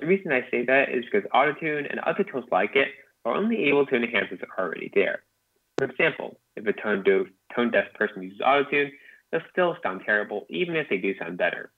The 0.00 0.06
reason 0.06 0.32
I 0.32 0.42
say 0.50 0.64
that 0.66 0.90
is 0.90 1.04
because 1.04 1.28
Autotune 1.34 1.90
and 1.90 2.00
other 2.00 2.24
tools 2.24 2.44
like 2.50 2.76
it 2.76 2.88
are 3.24 3.34
only 3.34 3.64
able 3.64 3.86
to 3.86 3.96
enhance 3.96 4.30
what's 4.30 4.42
already 4.58 4.90
there. 4.94 5.22
For 5.76 5.84
example, 5.84 6.38
if 6.56 6.66
a 6.66 6.72
tone 6.72 7.02
deaf, 7.02 7.26
tone 7.54 7.70
deaf 7.70 7.92
person 7.94 8.22
uses 8.22 8.40
Autotune, 8.40 8.90
they'll 9.30 9.40
still 9.50 9.76
sound 9.82 10.02
terrible, 10.04 10.46
even 10.48 10.76
if 10.76 10.88
they 10.88 10.98
do 10.98 11.16
sound 11.18 11.38
better. 11.38 11.70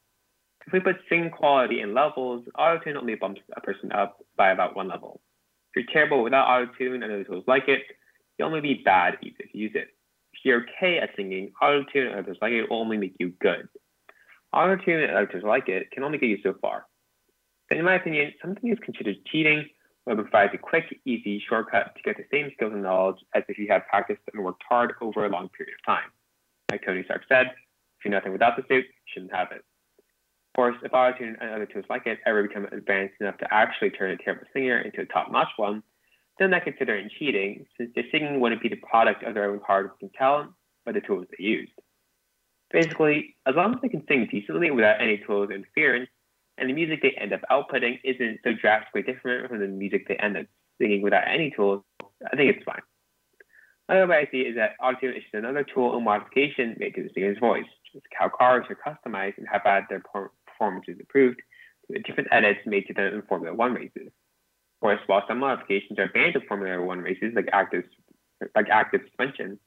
If 0.71 0.75
we 0.75 0.93
put 0.93 1.03
singing 1.09 1.31
quality 1.31 1.81
in 1.81 1.95
levels, 1.95 2.45
Autotune 2.57 2.95
only 2.95 3.17
bumps 3.17 3.41
a 3.57 3.61
person 3.61 3.91
up 3.91 4.19
by 4.37 4.53
about 4.53 4.77
one 4.77 4.87
level. 4.87 5.21
If 5.75 5.83
you're 5.83 5.93
terrible 5.93 6.23
without 6.23 6.47
Autotune 6.47 6.95
and 6.95 7.03
other 7.03 7.25
tools 7.25 7.43
like 7.49 7.67
it, 7.67 7.83
you'll 8.39 8.47
only 8.47 8.61
be 8.61 8.75
bad 8.85 9.15
if 9.21 9.35
you 9.53 9.63
use 9.63 9.73
it. 9.75 9.89
If 10.33 10.45
you're 10.45 10.63
okay 10.63 10.99
at 10.99 11.11
singing, 11.17 11.51
Autotune 11.61 12.13
and 12.13 12.21
others 12.21 12.39
like 12.41 12.53
it 12.53 12.71
will 12.71 12.79
only 12.79 12.99
make 12.99 13.17
you 13.19 13.33
good. 13.41 13.69
Autotune 14.55 15.03
and 15.03 15.11
others 15.11 15.43
like 15.43 15.69
it 15.69 15.91
can 15.91 16.05
only 16.05 16.19
get 16.19 16.29
you 16.29 16.39
so 16.41 16.55
far. 16.63 16.87
But 17.69 17.79
in 17.79 17.85
my 17.85 17.97
opinion, 17.97 18.33
something 18.41 18.71
is 18.71 18.79
considered 18.79 19.17
cheating 19.27 19.69
when 20.05 20.21
it 20.21 20.23
provides 20.23 20.55
a 20.55 20.59
quick, 20.59 21.01
easy 21.05 21.43
shortcut 21.49 21.97
to 21.97 22.03
get 22.05 22.17
the 22.17 22.27
same 22.31 22.49
skills 22.55 22.75
and 22.75 22.85
knowledge 22.85 23.19
as 23.35 23.43
if 23.49 23.59
you 23.59 23.67
had 23.69 23.89
practiced 23.89 24.23
and 24.33 24.45
worked 24.45 24.63
hard 24.69 24.95
over 25.01 25.27
a 25.27 25.31
long 25.31 25.49
period 25.49 25.75
of 25.75 25.85
time. 25.85 26.11
Like 26.71 26.87
Tony 26.87 27.03
Stark 27.03 27.23
said, 27.29 27.47
if 27.99 28.05
you're 28.05 28.15
nothing 28.15 28.31
without 28.31 28.57
the 28.57 28.63
suit, 28.69 28.85
you 28.85 29.13
shouldn't 29.13 29.35
have 29.35 29.51
it. 29.51 29.65
Of 30.51 30.57
course, 30.57 30.77
if 30.83 30.93
Autotune 30.93 31.37
and 31.41 31.51
other 31.51 31.67
tools 31.67 31.85
like 31.89 32.07
it 32.07 32.19
ever 32.27 32.43
become 32.43 32.67
advanced 32.73 33.15
enough 33.21 33.39
to 33.39 33.47
actually 33.55 33.91
turn 33.91 34.11
a 34.11 34.17
terrible 34.17 34.47
singer 34.53 34.81
into 34.81 35.03
a 35.03 35.07
top-notch 35.07 35.51
one, 35.57 35.83
then 36.39 36.53
I 36.53 36.61
consider 36.61 36.97
it 36.97 37.13
cheating, 37.19 37.67
since 37.79 37.91
their 37.95 38.05
singing 38.11 38.41
wouldn't 38.41 38.63
be 38.63 38.69
the 38.69 38.77
product 38.77 39.23
of 39.23 39.35
their 39.35 39.51
own 39.51 39.61
hard 39.65 39.87
work 39.87 39.99
and 40.03 40.13
talent, 40.15 40.51
but 40.85 40.95
the 40.95 41.01
tools 41.01 41.27
they 41.31 41.45
used. 41.45 41.73
Basically, 42.73 43.37
as 43.47 43.55
long 43.55 43.75
as 43.75 43.81
they 43.81 43.89
can 43.89 44.05
sing 44.09 44.29
decently 44.31 44.71
without 44.71 45.01
any 45.01 45.19
tools 45.19 45.51
interference, 45.51 46.09
and 46.59 46.69
the 46.69 46.75
music 46.75 47.01
they 47.03 47.11
end 47.11 47.33
up 47.33 47.41
outputting 47.51 48.01
isn't 48.05 48.41
so 48.43 48.53
drastically 48.53 49.03
different 49.03 49.49
from 49.49 49.61
the 49.61 49.67
music 49.67 50.09
they 50.09 50.17
end 50.17 50.37
up 50.37 50.47
singing 50.81 51.03
without 51.03 51.25
any 51.29 51.51
tools, 51.51 51.83
I 52.01 52.37
think 52.37 52.57
it's 52.57 52.65
fine. 52.65 52.83
Another 53.89 54.07
way 54.07 54.19
I 54.19 54.31
see 54.31 54.43
is 54.43 54.55
that 54.57 54.79
autotune 54.81 55.17
is 55.17 55.23
just 55.23 55.35
another 55.35 55.65
tool 55.65 55.97
and 55.97 56.05
modification 56.05 56.77
made 56.79 56.95
to 56.95 57.03
the 57.03 57.11
singer's 57.13 57.39
voice, 57.39 57.65
just 57.93 58.07
how 58.17 58.29
cars 58.29 58.65
are 58.71 58.77
customized 58.77 59.37
and 59.37 59.49
have 59.51 59.63
had 59.65 59.85
their 59.89 60.01
performances 60.61 61.01
improved 61.01 61.41
to 61.87 61.95
the 61.95 62.01
different 62.01 62.29
edits 62.31 62.61
made 62.67 62.87
to 62.87 62.95
them 62.95 63.15
in 63.15 63.23
Formula 63.23 63.55
One 63.55 63.73
races. 63.75 64.07
Of 64.07 64.81
course, 64.81 65.01
while 65.07 65.23
some 65.27 65.39
modifications 65.39 65.99
are 65.99 66.09
banned 66.09 66.37
in 66.37 66.43
Formula 66.43 66.85
One 66.85 67.01
races, 67.01 67.33
like 67.35 67.49
active, 67.53 67.85
like 68.55 68.69
active 68.71 69.01
suspension, 69.07 69.59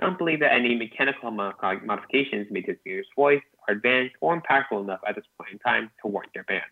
I 0.00 0.06
don't 0.06 0.18
believe 0.18 0.40
that 0.40 0.52
any 0.52 0.74
mechanical 0.74 1.30
modifications 1.30 2.48
made 2.50 2.66
to 2.66 2.76
singer's 2.82 3.06
voice 3.14 3.42
are 3.68 3.74
advanced 3.74 4.16
or 4.20 4.40
impactful 4.40 4.82
enough 4.82 5.00
at 5.06 5.14
this 5.14 5.24
point 5.38 5.52
in 5.52 5.58
time 5.60 5.90
to 6.02 6.08
warrant 6.08 6.32
their 6.34 6.44
ban. 6.44 6.62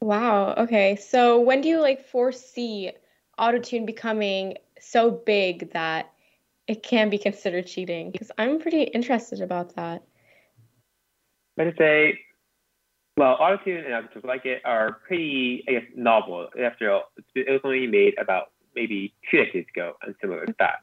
Wow. 0.00 0.54
Okay. 0.56 0.96
So 0.96 1.40
when 1.40 1.60
do 1.60 1.68
you 1.68 1.80
like 1.80 2.06
foresee 2.06 2.92
autotune 3.38 3.84
becoming 3.84 4.56
so 4.80 5.10
big 5.10 5.72
that 5.72 6.10
it 6.66 6.82
can 6.82 7.10
be 7.10 7.18
considered 7.18 7.66
cheating? 7.66 8.10
Because 8.10 8.30
I'm 8.38 8.58
pretty 8.60 8.84
interested 8.84 9.42
about 9.42 9.76
that. 9.76 10.02
I'd 11.58 11.74
say, 11.76 12.18
well, 13.16 13.36
autotune 13.38 13.84
and 13.84 13.94
others 13.94 14.24
like 14.24 14.46
it 14.46 14.62
are 14.64 14.92
pretty, 15.06 15.64
I 15.68 15.72
guess, 15.72 15.84
novel. 15.94 16.48
After 16.62 16.90
all, 16.92 17.04
it 17.34 17.50
was 17.50 17.60
only 17.64 17.86
made 17.86 18.14
about 18.18 18.52
maybe 18.74 19.14
two 19.30 19.44
decades 19.44 19.68
ago 19.74 19.94
and 20.02 20.14
similar 20.20 20.46
to 20.46 20.54
that. 20.58 20.76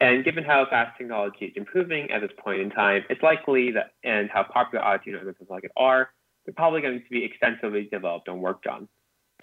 And 0.00 0.24
given 0.24 0.44
how 0.44 0.66
fast 0.68 0.96
technology 0.98 1.46
is 1.46 1.52
improving 1.56 2.10
at 2.10 2.20
this 2.20 2.30
point 2.38 2.60
in 2.60 2.70
time, 2.70 3.04
it's 3.10 3.22
likely 3.22 3.72
that, 3.72 3.92
and 4.04 4.30
how 4.30 4.44
popular 4.44 4.84
autotune 4.84 5.20
and 5.20 5.34
like 5.48 5.64
it 5.64 5.72
are, 5.76 6.10
they're 6.44 6.54
probably 6.54 6.80
going 6.80 7.02
to 7.02 7.10
be 7.10 7.24
extensively 7.24 7.88
developed 7.90 8.28
and 8.28 8.40
worked 8.40 8.66
on. 8.66 8.88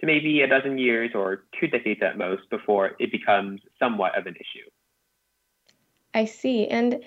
To 0.02 0.06
maybe 0.06 0.42
a 0.42 0.48
dozen 0.48 0.78
years 0.78 1.12
or 1.16 1.46
two 1.60 1.68
decades 1.68 2.02
at 2.04 2.18
most 2.18 2.50
before 2.50 2.92
it 3.00 3.12
becomes 3.12 3.62
somewhat 3.80 4.18
of 4.18 4.28
an 4.28 4.36
issue. 4.36 4.70
I 6.14 6.26
see. 6.26 6.68
And 6.68 7.02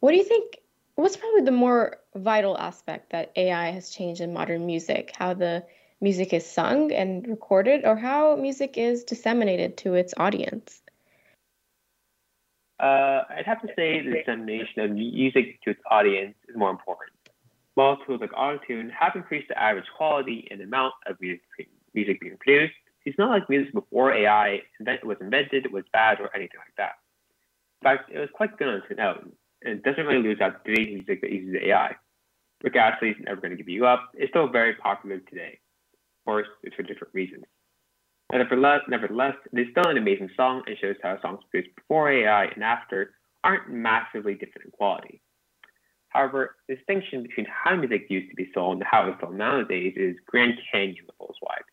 what 0.00 0.10
do 0.10 0.16
you 0.16 0.24
think? 0.24 0.58
What's 0.94 1.16
probably 1.16 1.42
the 1.42 1.52
more 1.52 1.96
vital 2.14 2.56
aspect 2.58 3.10
that 3.10 3.32
AI 3.34 3.70
has 3.70 3.90
changed 3.90 4.20
in 4.20 4.32
modern 4.32 4.66
music? 4.66 5.12
How 5.16 5.32
the 5.32 5.64
music 6.00 6.32
is 6.32 6.44
sung 6.44 6.92
and 6.92 7.26
recorded, 7.26 7.84
or 7.84 7.96
how 7.96 8.36
music 8.36 8.76
is 8.76 9.04
disseminated 9.04 9.78
to 9.78 9.94
its 9.94 10.12
audience? 10.16 10.82
Uh, 12.78 13.22
I'd 13.30 13.46
have 13.46 13.62
to 13.62 13.68
say 13.76 14.02
the 14.02 14.16
dissemination 14.16 14.82
of 14.82 14.90
music 14.90 15.62
to 15.62 15.70
its 15.70 15.80
audience 15.90 16.34
is 16.48 16.56
more 16.56 16.70
important. 16.70 17.10
While 17.74 17.96
tools 18.04 18.20
like 18.20 18.32
Autotune 18.32 18.90
have 18.90 19.12
increased 19.14 19.48
the 19.48 19.58
average 19.58 19.86
quality 19.96 20.46
and 20.50 20.60
amount 20.60 20.92
of 21.06 21.18
music, 21.20 21.42
being 21.94 22.36
produced, 22.38 22.74
it's 23.06 23.18
not 23.18 23.30
like 23.30 23.48
music 23.48 23.72
before 23.72 24.12
AI 24.12 24.60
was 25.04 25.16
invented 25.20 25.72
was 25.72 25.84
bad 25.92 26.20
or 26.20 26.34
anything 26.34 26.58
like 26.58 26.76
that. 26.76 26.96
In 27.80 27.84
fact, 27.84 28.10
it 28.12 28.18
was 28.18 28.28
quite 28.34 28.58
good 28.58 28.68
on 28.68 28.74
its 28.74 29.00
own, 29.00 29.32
and 29.64 29.82
doesn't 29.82 30.06
really 30.06 30.22
lose 30.22 30.40
out 30.40 30.64
to 30.64 30.70
today's 30.70 30.94
music 30.94 31.20
that 31.20 31.30
uses 31.32 31.56
AI. 31.64 31.94
Rick 32.62 32.76
Astley's 32.76 33.16
Never 33.20 33.40
Gonna 33.40 33.56
Give 33.56 33.68
You 33.68 33.86
Up 33.86 34.10
is 34.14 34.28
still 34.28 34.48
very 34.48 34.74
popular 34.74 35.18
today. 35.18 35.58
Of 36.20 36.24
course, 36.24 36.46
it's 36.62 36.76
for 36.76 36.82
different 36.82 37.14
reasons. 37.14 37.44
Nevertheless, 38.32 38.80
nevertheless, 38.88 39.34
it 39.52 39.58
is 39.58 39.66
still 39.72 39.90
an 39.90 39.98
amazing 39.98 40.30
song 40.36 40.62
and 40.66 40.76
shows 40.78 40.96
how 41.02 41.20
songs 41.20 41.40
produced 41.50 41.74
before 41.76 42.10
AI 42.10 42.44
and 42.46 42.64
after 42.64 43.14
aren't 43.44 43.70
massively 43.70 44.34
different 44.34 44.66
in 44.66 44.70
quality. 44.70 45.20
However, 46.08 46.56
the 46.68 46.76
distinction 46.76 47.22
between 47.22 47.46
how 47.46 47.74
music 47.76 48.06
used 48.08 48.30
to 48.30 48.36
be 48.36 48.50
sold 48.54 48.76
and 48.78 48.84
how 48.84 49.08
it's 49.08 49.20
sold 49.20 49.34
nowadays 49.34 49.94
is 49.96 50.16
Grand 50.26 50.54
Canyon 50.70 51.06
levels 51.08 51.36
wide. 51.42 51.64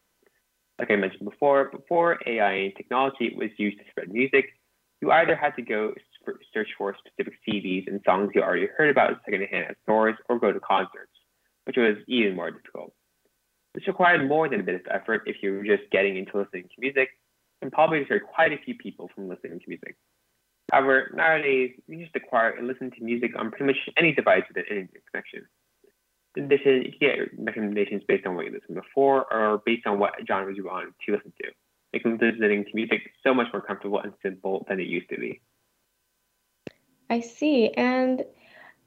Like 0.79 0.91
I 0.91 0.95
mentioned 0.95 1.29
before, 1.29 1.69
before 1.69 2.19
AI 2.25 2.51
and 2.53 2.73
technology 2.75 3.33
was 3.35 3.49
used 3.57 3.77
to 3.79 3.83
spread 3.89 4.09
music, 4.09 4.45
you 5.01 5.11
either 5.11 5.35
had 5.35 5.55
to 5.57 5.61
go 5.61 5.93
search 6.53 6.69
for 6.77 6.95
specific 6.97 7.33
CDs 7.47 7.87
and 7.87 8.01
songs 8.05 8.31
you 8.33 8.41
already 8.41 8.67
heard 8.77 8.89
about 8.89 9.21
secondhand 9.25 9.65
at 9.69 9.77
stores 9.83 10.15
or 10.27 10.39
go 10.39 10.51
to 10.51 10.59
concerts, 10.59 11.11
which 11.65 11.77
was 11.77 11.97
even 12.07 12.35
more 12.35 12.51
difficult. 12.51 12.93
This 13.73 13.87
required 13.87 14.27
more 14.27 14.49
than 14.49 14.59
a 14.59 14.63
bit 14.63 14.75
of 14.75 14.81
effort 14.89 15.23
if 15.25 15.37
you 15.41 15.53
were 15.53 15.63
just 15.63 15.89
getting 15.91 16.17
into 16.17 16.37
listening 16.37 16.63
to 16.63 16.81
music, 16.81 17.09
and 17.61 17.71
probably 17.71 17.99
deterred 17.99 18.23
quite 18.23 18.53
a 18.53 18.57
few 18.57 18.75
people 18.75 19.09
from 19.13 19.27
listening 19.27 19.59
to 19.59 19.65
music. 19.67 19.95
However, 20.71 21.11
nowadays, 21.15 21.71
you 21.87 22.03
just 22.03 22.15
acquire 22.15 22.51
and 22.51 22.67
listen 22.67 22.91
to 22.91 23.03
music 23.03 23.31
on 23.37 23.49
pretty 23.49 23.65
much 23.65 23.77
any 23.97 24.13
device 24.13 24.43
with 24.47 24.57
an 24.57 24.63
internet 24.69 25.03
connection. 25.11 25.45
In 26.35 26.43
addition, 26.45 26.83
you 26.83 26.91
can 26.91 26.99
get 26.99 27.39
recommendations 27.39 28.03
based 28.07 28.25
on 28.25 28.35
what 28.35 28.45
you 28.45 28.51
listened 28.51 28.75
before 28.75 29.25
or 29.33 29.61
based 29.65 29.87
on 29.87 29.99
what 29.99 30.13
genres 30.27 30.57
you 30.57 30.65
want 30.65 30.93
to 31.05 31.11
listen 31.11 31.33
to, 31.41 31.51
making 31.91 32.19
listening 32.21 32.65
to 32.65 32.71
music 32.73 33.01
so 33.23 33.33
much 33.33 33.47
more 33.51 33.61
comfortable 33.61 33.99
and 33.99 34.13
simple 34.21 34.65
than 34.69 34.79
it 34.79 34.87
used 34.87 35.09
to 35.09 35.17
be. 35.17 35.41
I 37.09 37.21
see. 37.21 37.71
And 37.71 38.23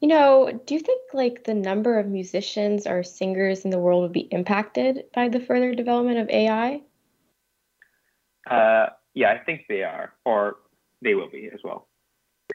you 0.00 0.09
know, 0.09 0.61
do 0.67 0.75
you 0.75 0.81
think 0.81 1.00
like 1.14 1.45
the 1.45 1.55
number 1.55 1.97
of 1.97 2.09
musicians 2.09 2.88
or 2.88 3.05
singers 3.05 3.64
in 3.64 3.71
the 3.71 3.79
world 3.79 4.02
would 4.02 4.12
be 4.12 4.29
impacted 4.33 5.05
by 5.14 5.29
the 5.29 5.38
further 5.38 5.76
development 5.76 6.19
of 6.19 6.29
AI? 6.29 6.83
Uh, 8.50 8.87
yeah, 9.14 9.31
I 9.33 9.38
think 9.38 9.67
they 9.69 9.85
are, 9.85 10.12
or 10.25 10.57
they 11.02 11.14
will 11.14 11.31
be 11.31 11.49
as 11.55 11.61
well. 11.62 11.87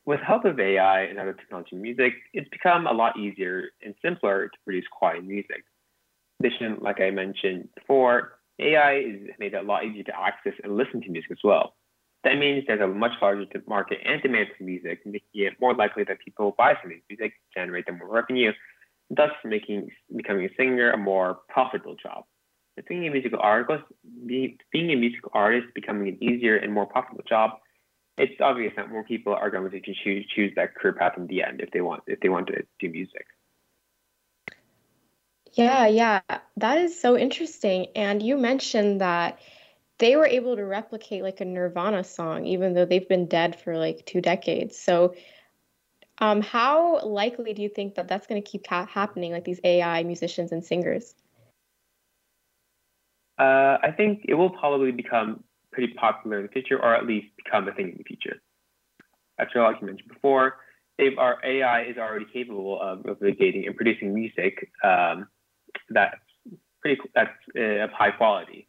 With 0.06 0.20
help 0.20 0.44
of 0.44 0.60
AI 0.60 1.04
and 1.04 1.18
other 1.18 1.32
technology 1.32 1.78
music, 1.78 2.16
it's 2.34 2.50
become 2.50 2.86
a 2.86 2.92
lot 2.92 3.18
easier 3.18 3.70
and 3.82 3.96
simpler 4.02 4.50
to 4.50 4.58
produce 4.66 4.86
quality 4.92 5.22
music. 5.22 5.64
In 6.42 6.48
addition, 6.48 6.78
like 6.82 7.00
I 7.00 7.12
mentioned 7.12 7.70
before, 7.76 8.40
AI 8.60 9.04
has 9.04 9.40
made 9.40 9.54
it 9.54 9.64
a 9.64 9.66
lot 9.66 9.86
easier 9.86 10.04
to 10.04 10.20
access 10.20 10.54
and 10.66 10.76
listen 10.76 11.02
to 11.02 11.10
music 11.10 11.32
as 11.32 11.40
well. 11.46 11.77
That 12.24 12.38
means 12.38 12.66
there's 12.68 12.82
a 12.82 12.88
much 12.88 13.14
larger 13.22 13.46
market 13.68 14.00
and 14.04 14.22
demand 14.22 14.50
for 14.58 14.64
music, 14.64 15.06
making 15.06 15.22
it 15.34 15.54
more 15.62 15.74
likely 15.74 16.04
that 16.06 16.20
people 16.20 16.56
buy 16.58 16.74
some 16.82 16.92
music, 17.10 17.34
generate 17.56 17.86
them 17.86 18.00
more 18.00 18.10
revenue, 18.10 18.52
thus 19.10 19.32
making 19.46 19.90
becoming 20.16 20.46
a 20.46 20.50
singer 20.58 20.92
a 20.92 20.98
more 20.98 21.40
profitable 21.50 21.96
job. 21.96 22.26
Being 22.88 23.08
a 23.08 23.10
musical 23.10 23.40
artist, 23.40 23.84
being 24.26 24.58
a 24.74 24.96
musical 24.96 25.32
artist 25.34 25.68
becoming 25.74 26.10
an 26.10 26.24
easier 26.24 26.58
and 26.58 26.72
more 26.72 26.86
profitable 26.86 27.24
job, 27.28 27.52
it's 28.18 28.40
obvious 28.40 28.74
that 28.76 28.92
more 28.92 29.04
people 29.04 29.34
are 29.34 29.50
going 29.50 29.70
to 29.72 29.80
choose 29.80 30.26
choose 30.36 30.54
that 30.56 30.76
career 30.76 30.94
path 30.94 31.14
in 31.18 31.28
the 31.28 31.44
end 31.44 31.62
if 31.62 31.72
they 31.72 31.82
want 31.82 32.04
if 32.08 32.20
they 32.20 32.30
want 32.30 32.48
to 32.48 32.64
do 32.80 32.90
music. 32.90 33.26
Yeah, 35.54 35.88
yeah, 35.88 36.22
that 36.58 36.78
is 36.78 37.00
so 37.00 37.18
interesting. 37.18 37.88
And 37.96 38.22
you 38.22 38.38
mentioned 38.38 39.02
that 39.02 39.40
they 40.00 40.16
were 40.16 40.26
able 40.26 40.56
to 40.56 40.66
replicate 40.66 41.24
like 41.24 41.42
a 41.42 41.46
Nirvana 41.46 42.04
song, 42.04 42.46
even 42.46 42.74
though 42.74 42.86
they've 42.86 43.08
been 43.08 43.28
dead 43.28 43.60
for 43.60 43.78
like 43.78 44.06
two 44.06 44.22
decades. 44.22 44.78
So, 44.78 45.16
um, 46.20 46.42
how 46.42 47.06
likely 47.06 47.54
do 47.54 47.62
you 47.62 47.70
think 47.70 47.96
that 47.96 48.08
that's 48.08 48.28
going 48.28 48.42
to 48.42 48.48
keep 48.48 48.66
ha- 48.68 48.88
happening, 48.88 49.32
like 49.32 49.44
these 49.44 49.60
AI 49.64 50.04
musicians 50.04 50.52
and 50.52 50.64
singers? 50.64 51.16
Uh, 53.40 53.78
I 53.84 53.94
think 53.96 54.26
it 54.28 54.34
will 54.34 54.50
probably 54.50 54.92
become 54.92 55.44
pretty 55.72 55.94
popular 55.94 56.38
in 56.38 56.48
the 56.48 56.52
future, 56.52 56.82
or 56.82 56.96
at 56.96 57.06
least 57.06 57.28
become 57.44 57.68
a 57.68 57.74
thing 57.74 57.90
in 57.90 57.98
the 57.98 58.04
future. 58.04 58.42
After 59.40 59.62
all, 59.62 59.72
like 59.72 59.82
you 59.82 59.88
mentioned 59.88 60.10
before, 60.10 60.56
if 60.98 61.18
our 61.20 61.38
AI 61.46 61.84
is 61.84 61.98
already 61.98 62.26
capable 62.34 62.82
of 62.82 63.00
replicating 63.00 63.68
and 63.68 63.76
producing 63.76 64.14
music 64.14 64.72
um, 64.84 65.28
that's 65.90 66.16
pretty 66.82 67.00
that's 67.14 67.30
uh, 67.56 67.84
of 67.84 67.92
high 67.92 68.12
quality. 68.12 68.67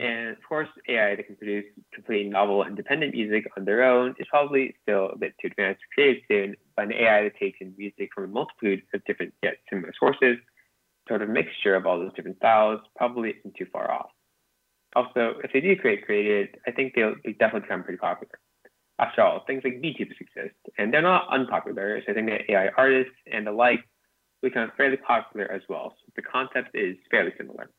And 0.00 0.30
of 0.30 0.38
course, 0.48 0.68
AI 0.88 1.14
that 1.14 1.26
can 1.26 1.36
produce 1.36 1.66
completely 1.92 2.30
novel, 2.30 2.62
and 2.62 2.70
independent 2.70 3.14
music 3.14 3.44
on 3.56 3.66
their 3.66 3.84
own 3.84 4.14
is 4.18 4.26
probably 4.30 4.74
still 4.82 5.10
a 5.12 5.18
bit 5.18 5.34
too 5.40 5.48
advanced 5.48 5.82
to 5.82 5.94
create 5.94 6.22
soon. 6.26 6.56
But 6.74 6.86
an 6.86 6.92
AI 6.94 7.24
that 7.24 7.36
takes 7.36 7.58
in 7.60 7.74
music 7.76 8.08
from 8.14 8.24
a 8.24 8.28
multitude 8.28 8.82
of 8.94 9.04
different 9.04 9.34
yet 9.42 9.58
similar 9.68 9.92
sources, 9.98 10.38
sort 11.06 11.20
of 11.20 11.28
mixture 11.28 11.74
of 11.74 11.84
all 11.84 11.98
those 11.98 12.14
different 12.14 12.38
styles, 12.38 12.80
probably 12.96 13.34
isn't 13.38 13.54
too 13.56 13.66
far 13.70 13.90
off. 13.90 14.08
Also, 14.96 15.34
if 15.44 15.52
they 15.52 15.60
do 15.60 15.76
create 15.76 16.06
created, 16.06 16.56
I 16.66 16.70
think 16.70 16.94
they'll 16.94 17.14
definitely 17.38 17.60
become 17.60 17.84
pretty 17.84 17.98
popular. 17.98 18.40
After 18.98 19.20
all, 19.20 19.44
things 19.46 19.62
like 19.64 19.82
VTubers 19.82 20.20
exist, 20.20 20.56
and 20.78 20.94
they're 20.94 21.02
not 21.02 21.28
unpopular. 21.30 22.00
So 22.04 22.12
I 22.12 22.14
think 22.14 22.28
that 22.28 22.50
AI 22.50 22.68
artists 22.76 23.12
and 23.30 23.46
the 23.46 23.52
like 23.52 23.80
become 24.40 24.72
fairly 24.78 24.96
popular 24.96 25.50
as 25.52 25.60
well. 25.68 25.94
So 25.98 26.12
the 26.16 26.22
concept 26.22 26.70
is 26.72 26.96
fairly 27.10 27.32
similar. 27.36 27.70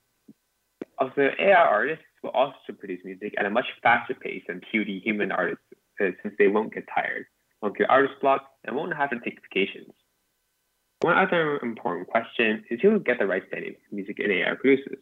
Also, 0.99 1.31
AI 1.39 1.53
artists 1.53 2.05
will 2.23 2.31
also 2.31 2.73
produce 2.77 3.01
music 3.03 3.33
at 3.37 3.45
a 3.45 3.49
much 3.49 3.65
faster 3.81 4.13
pace 4.13 4.43
than 4.47 4.61
purely 4.71 4.99
human 4.99 5.31
artists, 5.31 5.63
uh, 5.99 6.11
since 6.21 6.35
they 6.37 6.47
won't 6.47 6.73
get 6.73 6.85
tired, 6.93 7.25
won't 7.61 7.77
get 7.77 7.89
artist 7.89 8.13
block, 8.21 8.47
and 8.63 8.75
won't 8.75 8.95
have 8.95 9.09
to 9.09 9.19
take 9.19 9.39
vacations. 9.41 9.93
One 11.01 11.17
other 11.17 11.59
important 11.63 12.07
question 12.07 12.63
is 12.69 12.79
who 12.81 12.91
will 12.91 12.99
get 12.99 13.17
the 13.17 13.25
rights 13.25 13.47
to 13.51 13.57
any 13.57 13.75
music 13.91 14.19
an 14.19 14.31
AI 14.31 14.53
produces? 14.53 14.99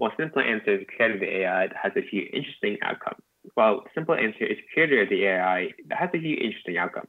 Well, 0.00 0.12
simple 0.18 0.42
answer 0.42 0.74
is 0.78 0.86
created 0.96 1.20
the 1.20 1.42
AI 1.42 1.68
has 1.80 1.92
a 1.94 2.02
few 2.02 2.22
interesting 2.32 2.78
outcomes. 2.82 3.22
Well, 3.56 3.84
simple 3.94 4.14
answer 4.14 4.44
is 4.44 4.58
creator 4.72 5.02
of 5.02 5.08
the 5.08 5.24
AI 5.24 5.68
that 5.88 5.98
has 5.98 6.10
a 6.14 6.20
few 6.20 6.34
interesting 6.34 6.78
outcomes. 6.78 7.08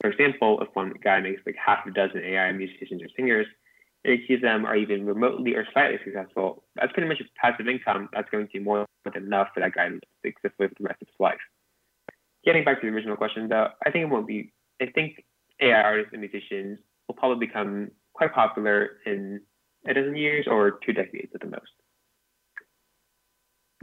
For 0.00 0.10
example, 0.10 0.60
if 0.60 0.68
one 0.74 0.92
guy 1.02 1.20
makes 1.20 1.40
like 1.46 1.56
half 1.56 1.86
a 1.86 1.90
dozen 1.90 2.22
AI 2.22 2.52
musicians 2.52 3.02
or 3.02 3.08
singers, 3.16 3.46
and 4.04 4.20
of 4.30 4.40
them 4.40 4.66
are 4.66 4.76
even 4.76 5.06
remotely 5.06 5.54
or 5.54 5.66
slightly 5.72 5.98
successful, 6.04 6.64
that's 6.76 6.92
pretty 6.92 7.08
much 7.08 7.22
passive 7.40 7.68
income 7.68 8.08
that's 8.12 8.28
going 8.30 8.46
to 8.46 8.52
be 8.52 8.58
more 8.58 8.86
than 9.04 9.16
enough 9.16 9.48
for 9.54 9.60
that 9.60 9.74
guy 9.74 9.88
to 9.88 10.00
exist 10.22 10.54
with 10.58 10.72
the 10.78 10.84
rest 10.84 11.00
of 11.00 11.08
his 11.08 11.16
life. 11.18 11.40
Getting 12.44 12.64
back 12.64 12.80
to 12.80 12.86
the 12.86 12.92
original 12.92 13.16
question, 13.16 13.48
though, 13.48 13.68
I 13.84 13.90
think 13.90 14.02
it 14.02 14.10
won't 14.10 14.26
be. 14.26 14.52
I 14.80 14.86
think 14.86 15.24
AI 15.60 15.80
artists 15.80 16.12
and 16.12 16.20
musicians 16.20 16.78
will 17.08 17.14
probably 17.14 17.46
become 17.46 17.90
quite 18.12 18.34
popular 18.34 18.98
in 19.06 19.40
a 19.86 19.94
dozen 19.94 20.16
years 20.16 20.46
or 20.48 20.78
two 20.84 20.92
decades 20.92 21.32
at 21.34 21.40
the 21.40 21.46
most. 21.46 21.72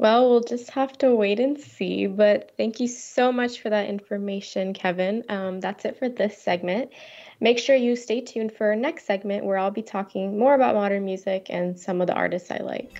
Well, 0.02 0.32
we'll 0.32 0.42
just 0.42 0.72
have 0.72 0.98
to 0.98 1.14
wait 1.14 1.40
and 1.40 1.60
see. 1.60 2.08
But 2.08 2.54
thank 2.58 2.80
you 2.80 2.88
so 2.88 3.32
much 3.32 3.62
for 3.62 3.70
that 3.70 3.88
information, 3.88 4.74
Kevin. 4.74 5.24
Um, 5.30 5.60
that's 5.60 5.86
it 5.86 6.00
for 6.00 6.10
this 6.10 6.36
segment. 6.40 6.90
Make 7.40 7.60
sure 7.60 7.76
you 7.76 7.96
stay 7.96 8.20
tuned 8.20 8.52
for 8.52 8.70
our 8.70 8.76
next 8.76 9.06
segment 9.06 9.46
where 9.46 9.60
I'll 9.60 9.70
be 9.70 9.84
talking 9.84 10.40
more 10.40 10.56
about 10.56 10.74
modern 10.74 11.06
music 11.06 11.52
and 11.52 11.80
some 11.80 12.02
of 12.02 12.08
the 12.08 12.16
artists 12.16 12.50
I 12.50 12.58
like. 12.58 13.00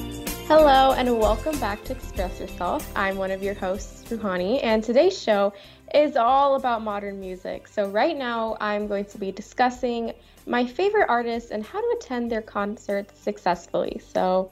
Hello, 0.53 0.91
and 0.91 1.17
welcome 1.17 1.57
back 1.61 1.81
to 1.85 1.93
Express 1.93 2.37
Yourself. 2.37 2.85
I'm 2.93 3.15
one 3.15 3.31
of 3.31 3.41
your 3.41 3.53
hosts, 3.53 4.03
Ruhani, 4.11 4.59
and 4.61 4.83
today's 4.83 5.17
show 5.17 5.53
is 5.95 6.17
all 6.17 6.55
about 6.55 6.81
modern 6.81 7.21
music. 7.21 7.69
So, 7.69 7.87
right 7.87 8.17
now, 8.17 8.57
I'm 8.59 8.85
going 8.85 9.05
to 9.05 9.17
be 9.17 9.31
discussing 9.31 10.11
my 10.45 10.65
favorite 10.65 11.05
artists 11.07 11.51
and 11.51 11.63
how 11.63 11.79
to 11.79 11.97
attend 11.97 12.29
their 12.29 12.41
concerts 12.41 13.17
successfully. 13.17 14.01
So, 14.13 14.51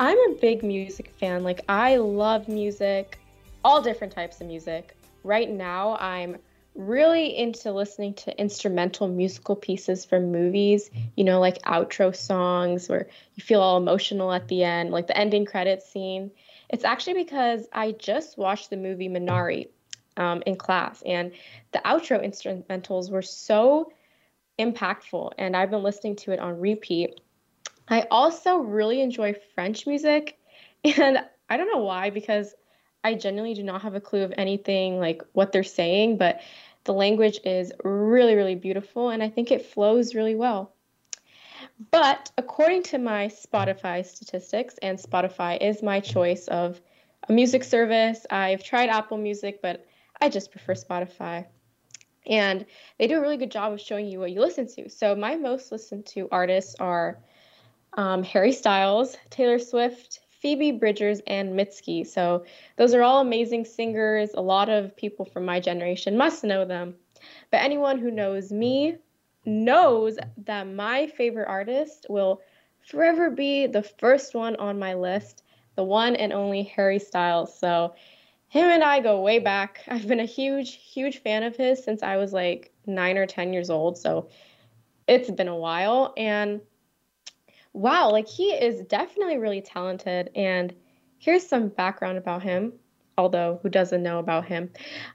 I'm 0.00 0.18
a 0.18 0.34
big 0.40 0.64
music 0.64 1.14
fan. 1.20 1.44
Like, 1.44 1.64
I 1.68 1.98
love 1.98 2.48
music, 2.48 3.20
all 3.64 3.80
different 3.80 4.12
types 4.12 4.40
of 4.40 4.48
music. 4.48 4.96
Right 5.22 5.48
now, 5.48 5.96
I'm 6.00 6.36
really 6.76 7.36
into 7.36 7.72
listening 7.72 8.14
to 8.14 8.38
instrumental 8.38 9.08
musical 9.08 9.56
pieces 9.56 10.04
from 10.04 10.30
movies, 10.30 10.90
you 11.16 11.24
know, 11.24 11.40
like 11.40 11.62
outro 11.62 12.14
songs 12.14 12.88
where 12.88 13.08
you 13.34 13.42
feel 13.42 13.60
all 13.60 13.76
emotional 13.76 14.32
at 14.32 14.48
the 14.48 14.62
end, 14.62 14.90
like 14.90 15.06
the 15.06 15.16
ending 15.16 15.44
credits 15.44 15.90
scene. 15.90 16.30
It's 16.68 16.84
actually 16.84 17.24
because 17.24 17.66
I 17.72 17.92
just 17.92 18.36
watched 18.36 18.70
the 18.70 18.76
movie 18.76 19.08
Minari 19.08 19.68
um, 20.16 20.42
in 20.46 20.56
class. 20.56 21.02
And 21.04 21.32
the 21.72 21.78
outro 21.78 22.24
instrumentals 22.24 23.10
were 23.10 23.22
so 23.22 23.92
impactful, 24.58 25.32
and 25.38 25.56
I've 25.56 25.70
been 25.70 25.82
listening 25.82 26.16
to 26.16 26.32
it 26.32 26.40
on 26.40 26.60
repeat. 26.60 27.20
I 27.88 28.06
also 28.10 28.58
really 28.58 29.00
enjoy 29.00 29.34
French 29.54 29.86
music, 29.86 30.38
and 30.84 31.18
I 31.48 31.56
don't 31.56 31.72
know 31.72 31.84
why, 31.84 32.10
because 32.10 32.54
I 33.06 33.14
genuinely 33.14 33.54
do 33.54 33.62
not 33.62 33.82
have 33.82 33.94
a 33.94 34.00
clue 34.00 34.24
of 34.24 34.34
anything 34.36 34.98
like 34.98 35.22
what 35.32 35.52
they're 35.52 35.62
saying, 35.62 36.16
but 36.16 36.40
the 36.82 36.92
language 36.92 37.38
is 37.44 37.72
really, 37.84 38.34
really 38.34 38.56
beautiful, 38.56 39.10
and 39.10 39.22
I 39.22 39.28
think 39.28 39.52
it 39.52 39.64
flows 39.64 40.16
really 40.16 40.34
well. 40.34 40.74
But 41.92 42.32
according 42.36 42.82
to 42.84 42.98
my 42.98 43.28
Spotify 43.28 44.04
statistics, 44.04 44.74
and 44.82 44.98
Spotify 44.98 45.56
is 45.62 45.84
my 45.84 46.00
choice 46.00 46.48
of 46.48 46.80
a 47.28 47.32
music 47.32 47.62
service, 47.62 48.26
I've 48.28 48.64
tried 48.64 48.88
Apple 48.88 49.18
Music, 49.18 49.62
but 49.62 49.86
I 50.20 50.28
just 50.28 50.50
prefer 50.50 50.74
Spotify. 50.74 51.46
And 52.26 52.66
they 52.98 53.06
do 53.06 53.18
a 53.18 53.20
really 53.20 53.36
good 53.36 53.52
job 53.52 53.72
of 53.72 53.80
showing 53.80 54.08
you 54.08 54.18
what 54.18 54.32
you 54.32 54.40
listen 54.40 54.66
to. 54.74 54.90
So 54.90 55.14
my 55.14 55.36
most 55.36 55.70
listened 55.70 56.06
to 56.06 56.28
artists 56.32 56.74
are 56.80 57.20
um, 57.92 58.24
Harry 58.24 58.50
Styles, 58.50 59.16
Taylor 59.30 59.60
Swift, 59.60 60.25
Phoebe 60.40 60.72
Bridgers, 60.72 61.20
and 61.26 61.58
Mitski. 61.58 62.06
So 62.06 62.44
those 62.76 62.94
are 62.94 63.02
all 63.02 63.20
amazing 63.20 63.64
singers. 63.64 64.30
A 64.34 64.40
lot 64.40 64.68
of 64.68 64.96
people 64.96 65.24
from 65.24 65.44
my 65.44 65.60
generation 65.60 66.16
must 66.16 66.44
know 66.44 66.64
them. 66.64 66.94
But 67.50 67.62
anyone 67.62 67.98
who 67.98 68.10
knows 68.10 68.52
me 68.52 68.96
knows 69.44 70.18
that 70.44 70.66
my 70.66 71.06
favorite 71.06 71.48
artist 71.48 72.06
will 72.08 72.40
forever 72.86 73.30
be 73.30 73.66
the 73.66 73.82
first 73.82 74.34
one 74.34 74.56
on 74.56 74.78
my 74.78 74.94
list, 74.94 75.42
the 75.76 75.84
one 75.84 76.16
and 76.16 76.32
only 76.32 76.62
Harry 76.62 76.98
Styles. 76.98 77.58
So 77.58 77.94
him 78.48 78.68
and 78.68 78.82
I 78.82 79.00
go 79.00 79.20
way 79.20 79.38
back. 79.38 79.82
I've 79.88 80.06
been 80.06 80.20
a 80.20 80.24
huge, 80.24 80.74
huge 80.74 81.18
fan 81.18 81.42
of 81.42 81.56
his 81.56 81.82
since 81.82 82.02
I 82.02 82.16
was 82.16 82.32
like 82.32 82.72
nine 82.86 83.18
or 83.18 83.26
10 83.26 83.52
years 83.52 83.70
old. 83.70 83.98
So 83.98 84.28
it's 85.06 85.30
been 85.30 85.48
a 85.48 85.56
while. 85.56 86.12
And 86.16 86.60
wow, 87.76 88.10
like 88.10 88.26
he 88.26 88.48
is 88.48 88.80
definitely 88.86 89.36
really 89.36 89.60
talented. 89.60 90.30
And 90.34 90.74
here's 91.18 91.46
some 91.46 91.68
background 91.68 92.16
about 92.16 92.42
him, 92.42 92.72
although 93.18 93.60
who 93.62 93.68
doesn't 93.68 94.02
know 94.02 94.18
about 94.18 94.46
him, 94.46 94.70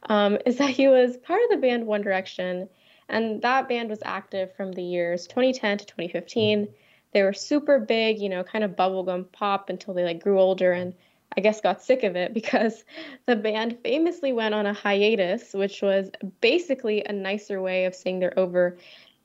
um, 0.10 0.38
is 0.45 0.58
that 0.58 0.69
he 0.69 0.88
was 0.88 1.17
part 1.17 1.41
of 1.43 1.50
the 1.50 1.58
band 1.58 1.88
One 1.88 2.02
Direction. 2.02 2.69
And 3.10 3.41
that 3.41 3.67
band 3.67 3.89
was 3.89 4.00
active 4.06 4.56
from 4.56 4.71
the 4.71 4.84
years 4.84 5.26
2010 5.26 5.80
to 5.80 5.86
2015. 5.86 6.67
They 7.13 7.24
were 7.24 7.34
super 7.34 7.80
big, 7.80 8.19
you 8.19 8.30
know, 8.30 8.43
kind 8.43 8.63
of 8.63 8.76
bubblegum 8.76 9.32
pop 9.32 9.69
until 9.69 9.95
they 9.95 10.04
like 10.04 10.24
grew 10.24 10.39
older 10.39 10.71
and 10.71 10.93
I 11.36 11.41
guess 11.41 11.62
got 11.62 11.82
sick 11.82 12.04
of 12.04 12.15
it 12.15 12.32
because 12.36 12.86
the 13.26 13.36
band 13.36 13.80
famously 13.84 14.34
went 14.34 14.54
on 14.54 14.67
a 14.67 14.74
hiatus, 14.74 15.54
which 15.54 15.82
was 15.82 16.12
basically 16.41 17.04
a 17.04 17.12
nicer 17.12 17.60
way 17.60 17.86
of 17.86 17.95
saying 17.95 18.19
they're 18.19 18.38
over 18.38 18.78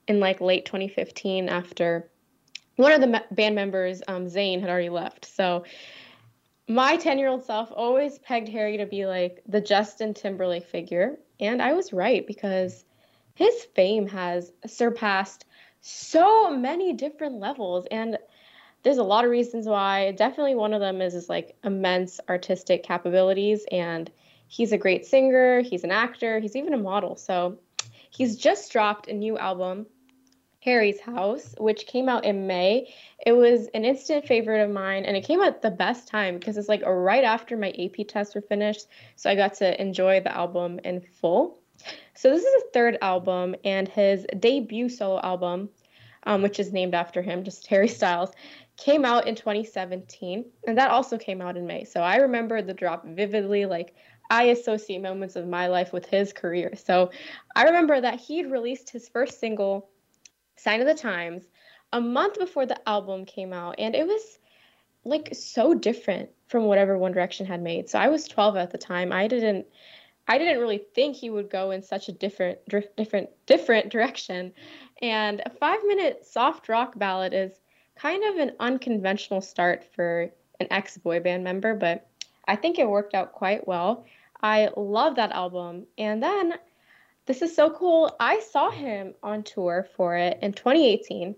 in 0.08 0.20
like 0.20 0.40
late 0.40 0.64
2015 0.64 1.50
after 1.50 2.08
one 2.76 2.92
of 2.92 3.00
the 3.00 3.22
band 3.30 3.54
members, 3.54 4.02
um, 4.06 4.26
Zayn, 4.26 4.60
had 4.60 4.70
already 4.70 4.90
left. 4.90 5.24
So 5.24 5.64
my 6.68 6.96
10 6.96 7.18
year 7.18 7.28
old 7.28 7.44
self 7.44 7.72
always 7.74 8.18
pegged 8.18 8.48
Harry 8.48 8.76
to 8.78 8.86
be 8.86 9.06
like 9.06 9.42
the 9.46 9.60
Justin 9.60 10.14
Timberlake 10.14 10.66
figure. 10.66 11.18
And 11.40 11.62
I 11.62 11.72
was 11.72 11.92
right 11.92 12.26
because 12.26 12.84
his 13.34 13.54
fame 13.74 14.06
has 14.08 14.52
surpassed 14.66 15.44
so 15.80 16.50
many 16.50 16.92
different 16.92 17.38
levels. 17.38 17.86
And 17.90 18.18
there's 18.82 18.98
a 18.98 19.04
lot 19.04 19.24
of 19.24 19.30
reasons 19.30 19.66
why. 19.66 20.12
Definitely 20.12 20.54
one 20.54 20.74
of 20.74 20.80
them 20.80 21.00
is 21.00 21.12
his 21.12 21.28
like 21.28 21.56
immense 21.64 22.20
artistic 22.28 22.82
capabilities. 22.82 23.64
And 23.70 24.10
he's 24.48 24.72
a 24.72 24.78
great 24.78 25.06
singer, 25.06 25.60
he's 25.60 25.84
an 25.84 25.90
actor, 25.90 26.40
he's 26.40 26.56
even 26.56 26.74
a 26.74 26.78
model. 26.78 27.16
So 27.16 27.58
he's 28.10 28.36
just 28.36 28.72
dropped 28.72 29.08
a 29.08 29.12
new 29.12 29.38
album 29.38 29.86
Harry's 30.66 31.00
House, 31.00 31.54
which 31.58 31.86
came 31.86 32.08
out 32.08 32.24
in 32.24 32.48
May. 32.48 32.92
It 33.24 33.30
was 33.30 33.68
an 33.72 33.84
instant 33.84 34.26
favorite 34.26 34.64
of 34.64 34.68
mine, 34.68 35.04
and 35.04 35.16
it 35.16 35.24
came 35.24 35.40
out 35.40 35.62
the 35.62 35.70
best 35.70 36.08
time 36.08 36.38
because 36.38 36.56
it's 36.56 36.68
like 36.68 36.82
right 36.84 37.22
after 37.22 37.56
my 37.56 37.72
AP 37.78 38.08
tests 38.08 38.34
were 38.34 38.42
finished, 38.42 38.88
so 39.14 39.30
I 39.30 39.36
got 39.36 39.54
to 39.54 39.80
enjoy 39.80 40.20
the 40.20 40.36
album 40.36 40.80
in 40.82 41.00
full. 41.00 41.60
So 42.14 42.30
this 42.30 42.42
is 42.42 42.52
his 42.54 42.72
third 42.74 42.98
album, 43.00 43.54
and 43.64 43.86
his 43.86 44.26
debut 44.40 44.88
solo 44.88 45.20
album, 45.20 45.68
um, 46.24 46.42
which 46.42 46.58
is 46.58 46.72
named 46.72 46.96
after 46.96 47.22
him, 47.22 47.44
just 47.44 47.64
Harry 47.68 47.88
Styles, 47.88 48.32
came 48.76 49.04
out 49.04 49.28
in 49.28 49.36
2017, 49.36 50.44
and 50.66 50.78
that 50.78 50.90
also 50.90 51.16
came 51.16 51.40
out 51.40 51.56
in 51.56 51.68
May. 51.68 51.84
So 51.84 52.00
I 52.00 52.16
remember 52.16 52.60
the 52.60 52.74
drop 52.74 53.06
vividly, 53.06 53.66
like. 53.66 53.94
I 54.28 54.46
associate 54.46 55.02
moments 55.02 55.36
of 55.36 55.46
my 55.46 55.68
life 55.68 55.92
with 55.92 56.06
his 56.06 56.32
career. 56.32 56.72
So 56.74 57.12
I 57.54 57.62
remember 57.62 58.00
that 58.00 58.18
he'd 58.18 58.50
released 58.50 58.90
his 58.90 59.08
first 59.08 59.38
single 59.38 59.88
Sign 60.56 60.80
of 60.80 60.86
the 60.86 60.94
Times, 60.94 61.44
a 61.92 62.00
month 62.00 62.38
before 62.38 62.66
the 62.66 62.88
album 62.88 63.24
came 63.24 63.52
out, 63.52 63.76
and 63.78 63.94
it 63.94 64.06
was 64.06 64.38
like 65.04 65.28
so 65.32 65.74
different 65.74 66.30
from 66.48 66.64
whatever 66.64 66.98
One 66.98 67.12
Direction 67.12 67.46
had 67.46 67.62
made. 67.62 67.88
So 67.88 67.98
I 67.98 68.08
was 68.08 68.26
12 68.26 68.56
at 68.56 68.70
the 68.70 68.78
time. 68.78 69.12
I 69.12 69.28
didn't 69.28 69.66
I 70.28 70.38
didn't 70.38 70.58
really 70.58 70.82
think 70.94 71.14
he 71.14 71.30
would 71.30 71.50
go 71.50 71.70
in 71.70 71.82
such 71.82 72.08
a 72.08 72.12
different 72.12 72.58
different 72.96 73.30
different 73.46 73.90
direction. 73.90 74.52
And 75.02 75.42
a 75.44 75.50
5-minute 75.50 76.26
soft 76.26 76.68
rock 76.68 76.98
ballad 76.98 77.34
is 77.34 77.52
kind 77.96 78.24
of 78.24 78.36
an 78.36 78.52
unconventional 78.60 79.40
start 79.40 79.84
for 79.94 80.30
an 80.58 80.66
ex-boy 80.70 81.20
band 81.20 81.44
member, 81.44 81.74
but 81.74 82.08
I 82.48 82.56
think 82.56 82.78
it 82.78 82.88
worked 82.88 83.14
out 83.14 83.32
quite 83.32 83.68
well. 83.68 84.04
I 84.42 84.70
love 84.76 85.16
that 85.16 85.32
album. 85.32 85.86
And 85.98 86.22
then 86.22 86.54
this 87.26 87.42
is 87.42 87.54
so 87.54 87.70
cool. 87.70 88.14
I 88.20 88.40
saw 88.40 88.70
him 88.70 89.14
on 89.22 89.42
tour 89.42 89.86
for 89.96 90.16
it 90.16 90.38
in 90.42 90.52
2018. 90.52 91.34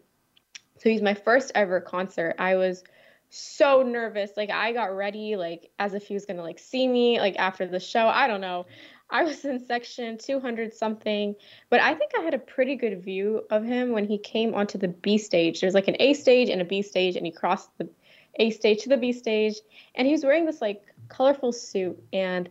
So 0.78 0.88
he's 0.88 1.02
my 1.02 1.14
first 1.14 1.50
ever 1.54 1.80
concert. 1.80 2.36
I 2.38 2.56
was 2.56 2.84
so 3.30 3.82
nervous. 3.82 4.30
Like 4.36 4.50
I 4.50 4.72
got 4.72 4.94
ready 4.94 5.36
like 5.36 5.70
as 5.78 5.94
if 5.94 6.06
he 6.06 6.14
was 6.14 6.26
going 6.26 6.36
to 6.36 6.42
like 6.42 6.58
see 6.58 6.86
me 6.86 7.18
like 7.18 7.36
after 7.38 7.66
the 7.66 7.80
show. 7.80 8.06
I 8.06 8.26
don't 8.26 8.40
know. 8.40 8.66
I 9.10 9.24
was 9.24 9.44
in 9.44 9.64
section 9.64 10.18
200 10.18 10.74
something, 10.74 11.34
but 11.70 11.80
I 11.80 11.94
think 11.94 12.12
I 12.16 12.22
had 12.22 12.34
a 12.34 12.38
pretty 12.38 12.76
good 12.76 13.02
view 13.02 13.42
of 13.50 13.64
him 13.64 13.92
when 13.92 14.04
he 14.04 14.18
came 14.18 14.54
onto 14.54 14.76
the 14.76 14.88
B 14.88 15.16
stage. 15.16 15.60
There's 15.60 15.74
like 15.74 15.88
an 15.88 15.96
A 15.98 16.12
stage 16.12 16.50
and 16.50 16.60
a 16.60 16.64
B 16.64 16.82
stage 16.82 17.16
and 17.16 17.24
he 17.24 17.32
crossed 17.32 17.70
the 17.78 17.88
A 18.34 18.50
stage 18.50 18.82
to 18.82 18.90
the 18.90 18.98
B 18.98 19.12
stage 19.12 19.56
and 19.94 20.06
he 20.06 20.12
was 20.12 20.24
wearing 20.24 20.44
this 20.44 20.60
like 20.60 20.82
colorful 21.08 21.52
suit 21.52 21.98
and 22.12 22.50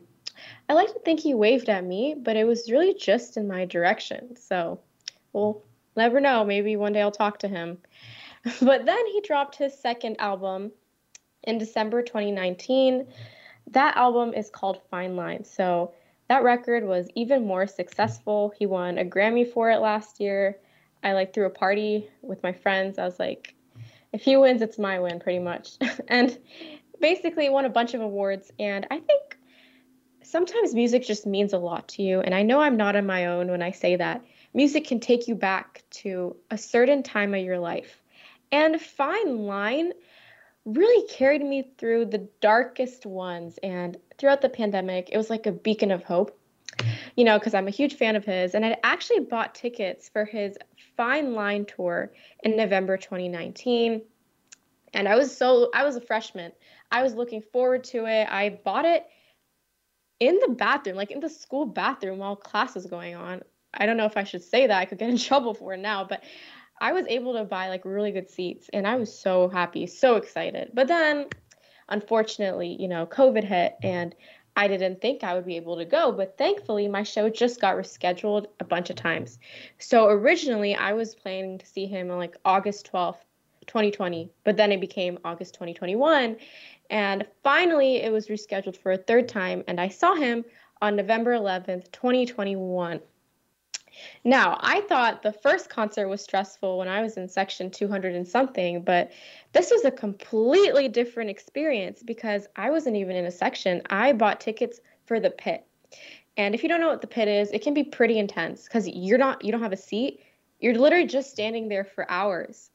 I 0.69 0.73
like 0.73 0.93
to 0.93 1.00
think 1.00 1.19
he 1.19 1.34
waved 1.34 1.69
at 1.69 1.84
me, 1.84 2.15
but 2.17 2.36
it 2.36 2.45
was 2.45 2.71
really 2.71 2.93
just 2.93 3.38
in 3.38 3.47
my 3.47 3.65
direction. 3.65 4.36
So 4.36 4.80
we'll 5.34 5.63
never 5.95 6.19
know. 6.19 6.43
Maybe 6.45 6.76
one 6.76 6.93
day 6.93 7.02
I'll 7.02 7.12
talk 7.12 7.39
to 7.39 7.47
him. 7.47 7.78
but 8.62 8.86
then 8.86 9.06
he 9.08 9.21
dropped 9.21 9.56
his 9.56 9.78
second 9.78 10.17
album 10.19 10.71
in 11.43 11.58
December 11.58 12.02
2019. 12.02 13.08
That 13.71 13.97
album 13.97 14.34
is 14.34 14.50
called 14.50 14.82
Fine 14.89 15.15
Line. 15.15 15.43
So 15.43 15.93
that 16.30 16.43
record 16.43 16.86
was 16.86 17.08
even 17.15 17.45
more 17.45 17.67
successful. 17.67 18.54
He 18.58 18.65
won 18.65 18.97
a 18.97 19.06
Grammy 19.06 19.50
for 19.52 19.71
it 19.71 19.80
last 19.80 20.19
year. 20.19 20.58
I 21.04 21.13
like 21.13 21.34
threw 21.34 21.45
a 21.45 21.50
party 21.50 22.10
with 22.21 22.43
my 22.43 22.52
friends. 22.52 22.97
I 22.97 23.06
was 23.06 23.19
like, 23.19 23.56
if 24.13 24.21
he 24.21 24.36
wins, 24.36 24.62
it's 24.62 24.78
my 24.78 25.00
win, 25.00 25.19
pretty 25.19 25.39
much. 25.39 25.78
and 26.08 26.38
basically 27.00 27.50
won 27.50 27.65
a 27.65 27.69
bunch 27.69 27.93
of 27.93 28.02
awards. 28.02 28.52
And 28.60 28.86
I 28.91 29.00
think 29.00 29.37
sometimes 30.28 30.74
music 30.74 31.06
just 31.06 31.26
means 31.26 31.54
a 31.54 31.58
lot 31.58 31.88
to 31.90 32.04
you. 32.04 32.20
And 32.20 32.36
I 32.36 32.44
know 32.44 32.60
I'm 32.60 32.78
not 32.78 32.96
on 32.96 33.06
my 33.06 33.28
own 33.28 33.50
when 33.50 33.62
I 33.62 33.72
say 33.72 33.96
that. 33.96 34.24
Music 34.54 34.86
can 34.86 35.00
take 35.00 35.28
you 35.28 35.36
back 35.36 35.84
to 35.90 36.36
a 36.52 36.58
certain 36.58 37.04
time 37.04 37.34
of 37.34 37.44
your 37.44 37.60
life. 37.60 38.02
And 38.52 38.80
Fine 38.80 39.46
Line 39.46 39.94
really 40.66 41.08
carried 41.08 41.44
me 41.44 41.72
through 41.78 42.06
the 42.06 42.28
darkest 42.42 43.06
ones. 43.06 43.58
And 43.63 43.98
throughout 44.18 44.42
the 44.42 44.50
pandemic, 44.50 45.10
it 45.12 45.18
was 45.18 45.30
like 45.30 45.46
a 45.46 45.52
beacon 45.52 45.92
of 45.92 46.04
hope, 46.04 46.38
you 47.16 47.24
know, 47.24 47.40
because 47.40 47.54
I'm 47.54 47.68
a 47.68 47.72
huge 47.72 47.96
fan 47.96 48.16
of 48.16 48.26
his. 48.26 48.54
And 48.54 48.66
I 48.66 48.78
actually 48.84 49.22
bought 49.22 49.56
tickets 49.56 50.10
for 50.10 50.26
his 50.26 50.58
Fine 50.98 51.34
Line 51.36 51.66
tour 51.66 52.12
in 52.44 52.58
November 52.58 52.98
2019. 52.98 54.02
And 54.94 55.08
I 55.08 55.16
was 55.16 55.36
so, 55.36 55.70
I 55.74 55.84
was 55.84 55.96
a 55.96 56.02
freshman. 56.02 56.52
I 56.92 57.04
was 57.04 57.13
looking 57.13 57.42
forward 57.42 57.84
to 57.86 58.06
it. 58.06 58.28
I 58.30 58.60
bought 58.63 58.86
it 58.86 59.06
in 60.19 60.39
the 60.39 60.53
bathroom, 60.53 60.95
like 60.95 61.12
in 61.12 61.19
the 61.19 61.30
school 61.30 61.65
bathroom 61.65 62.19
while 62.19 62.36
class 62.36 62.75
was 62.75 62.86
going 62.86 63.15
on. 63.15 63.41
I 63.73 63.86
don't 63.86 63.97
know 63.97 64.06
if 64.06 64.17
I 64.17 64.23
should 64.23 64.43
say 64.43 64.67
that. 64.67 64.77
I 64.77 64.86
could 64.86 64.97
get 64.97 65.10
in 65.10 65.17
trouble 65.17 65.53
for 65.53 65.73
it 65.73 65.80
now, 65.80 66.03
but 66.03 66.23
I 66.80 66.93
was 66.93 67.06
able 67.08 67.34
to 67.34 67.43
buy 67.43 67.69
like 67.69 67.86
really 67.86 68.12
good 68.12 68.30
seats 68.30 68.69
and 68.71 68.88
I 68.88 68.95
was 68.95 69.17
so 69.17 69.49
happy, 69.49 69.88
so 69.88 70.15
excited. 70.15 70.71
But 70.73 70.88
then 70.88 71.27
unfortunately, 71.89 72.75
you 72.80 72.88
know, 72.88 73.06
COVID 73.06 73.43
hit 73.43 73.75
and 73.82 74.15
I 74.56 74.67
didn't 74.67 75.01
think 75.01 75.23
I 75.23 75.36
would 75.36 75.45
be 75.45 75.58
able 75.58 75.77
to 75.77 75.86
go, 75.86 76.12
but 76.12 76.38
thankfully 76.38 76.88
my 76.88 77.03
show 77.03 77.30
just 77.30 77.62
got 77.62 77.75
rescheduled 77.75 78.47
a 78.60 78.63
bunch 78.63 78.89
of 78.89 78.95
times. 78.95 79.38
So 79.77 80.08
originally 80.08 80.75
I 80.75 80.93
was 80.93 81.13
planning 81.13 81.60
to 81.60 81.65
see 81.65 81.86
him 81.86 82.10
on 82.10 82.17
like 82.17 82.38
August 82.43 82.89
12th, 82.91 83.19
2020, 83.67 84.32
but 84.43 84.58
then 84.58 84.71
it 84.71 84.82
became 84.82 85.19
August 85.23 85.53
2021 85.53 86.38
and 86.89 87.26
finally, 87.43 87.97
it 87.97 88.12
was 88.12 88.28
rescheduled 88.28 88.78
for 88.78 88.91
a 88.91 88.97
third 88.97 89.28
time, 89.28 89.63
and 89.67 89.80
I 89.80 89.89
saw 89.89 90.15
him 90.15 90.45
on 90.82 90.95
November 90.95 91.34
11th, 91.34 91.91
2021. 91.91 93.02
Now, 94.23 94.58
I 94.62 94.82
thought 94.82 95.23
the 95.23 95.32
first 95.32 95.69
concert 95.69 96.08
was 96.08 96.21
stressful 96.21 96.78
when 96.78 96.88
I 96.88 97.02
was 97.02 97.17
in 97.17 97.28
section 97.28 97.71
200 97.71 98.13
and 98.13 98.28
something, 98.28 98.82
but 98.82 99.12
this 99.54 99.71
was 99.71 99.86
a 99.86 99.91
completely 99.91 100.88
different 100.88 101.30
experience 101.30 102.04
because 102.04 102.47
I 102.56 102.69
wasn't 102.69 102.97
even 102.97 103.15
in 103.15 103.26
a 103.26 103.32
section. 103.32 103.82
I 103.89 104.13
bought 104.13 104.39
tickets 104.39 104.80
for 105.06 105.19
the 105.19 105.32
pit. 105.32 105.65
And 106.36 106.54
if 106.54 106.62
you 106.62 106.69
don't 106.69 106.80
know 106.80 106.89
what 106.89 107.02
the 107.02 107.08
pit 107.08 107.28
is, 107.28 107.50
it 107.52 107.63
can 107.63 107.73
be 107.73 107.84
pretty 107.84 108.19
intense 108.19 108.67
cuz 108.67 108.88
you're 108.88 109.17
not 109.17 109.43
you 109.43 109.52
don't 109.52 109.63
have 109.63 109.73
a 109.73 109.78
seat. 109.78 110.21
You're 110.60 110.76
literally 110.76 111.08
just 111.08 111.32
standing 111.32 111.67
there 111.67 111.84
for 111.84 112.10
hours 112.10 112.69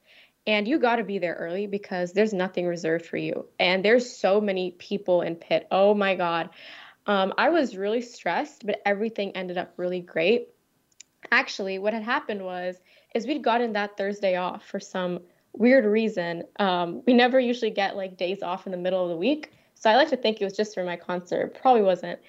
and 0.47 0.67
you 0.67 0.79
got 0.79 0.97
to 0.97 1.05
be 1.05 1.19
there 1.19 1.35
early 1.35 1.67
because 1.67 2.13
there's 2.13 2.33
nothing 2.33 2.67
reserved 2.67 3.07
for 3.07 3.17
you. 3.17 3.47
And 3.59 3.85
there's 3.85 4.17
so 4.17 4.41
many 4.41 4.73
people 4.73 5.23
in 5.23 5.37
pit. 5.37 5.67
Oh 5.71 5.95
my 5.95 6.15
god. 6.15 6.51
Um, 7.05 7.33
i 7.37 7.49
was 7.49 7.77
really 7.77 8.01
stressed 8.01 8.65
but 8.65 8.81
everything 8.87 9.37
ended 9.37 9.59
up 9.59 9.75
really 9.77 10.01
great. 10.01 10.49
Actually 11.31 11.79
what 11.79 11.95
had 11.95 12.03
happened 12.03 12.45
was 12.45 12.77
is 13.15 13.27
we'd 13.27 13.43
gotten 13.43 13.73
that 13.75 13.97
thursday 13.97 14.37
off 14.37 14.65
for 14.67 14.81
some 14.81 15.21
weird 15.53 15.85
reason. 15.85 16.45
Um, 16.59 17.03
we 17.07 17.13
never 17.13 17.39
usually 17.39 17.71
get 17.71 17.97
like 17.97 18.17
days 18.17 18.43
off 18.43 18.67
in 18.67 18.73
the 18.73 18.79
middle 18.79 19.03
of 19.03 19.11
the 19.11 19.17
week. 19.17 19.53
So 19.75 19.91
i 19.91 19.97
like 19.97 20.11
to 20.11 20.17
think 20.17 20.41
it 20.41 20.45
was 20.45 20.57
just 20.57 20.75
for 20.75 20.85
my 20.85 20.97
concert. 20.97 21.59
Probably 21.61 21.83
wasn't. 21.83 22.21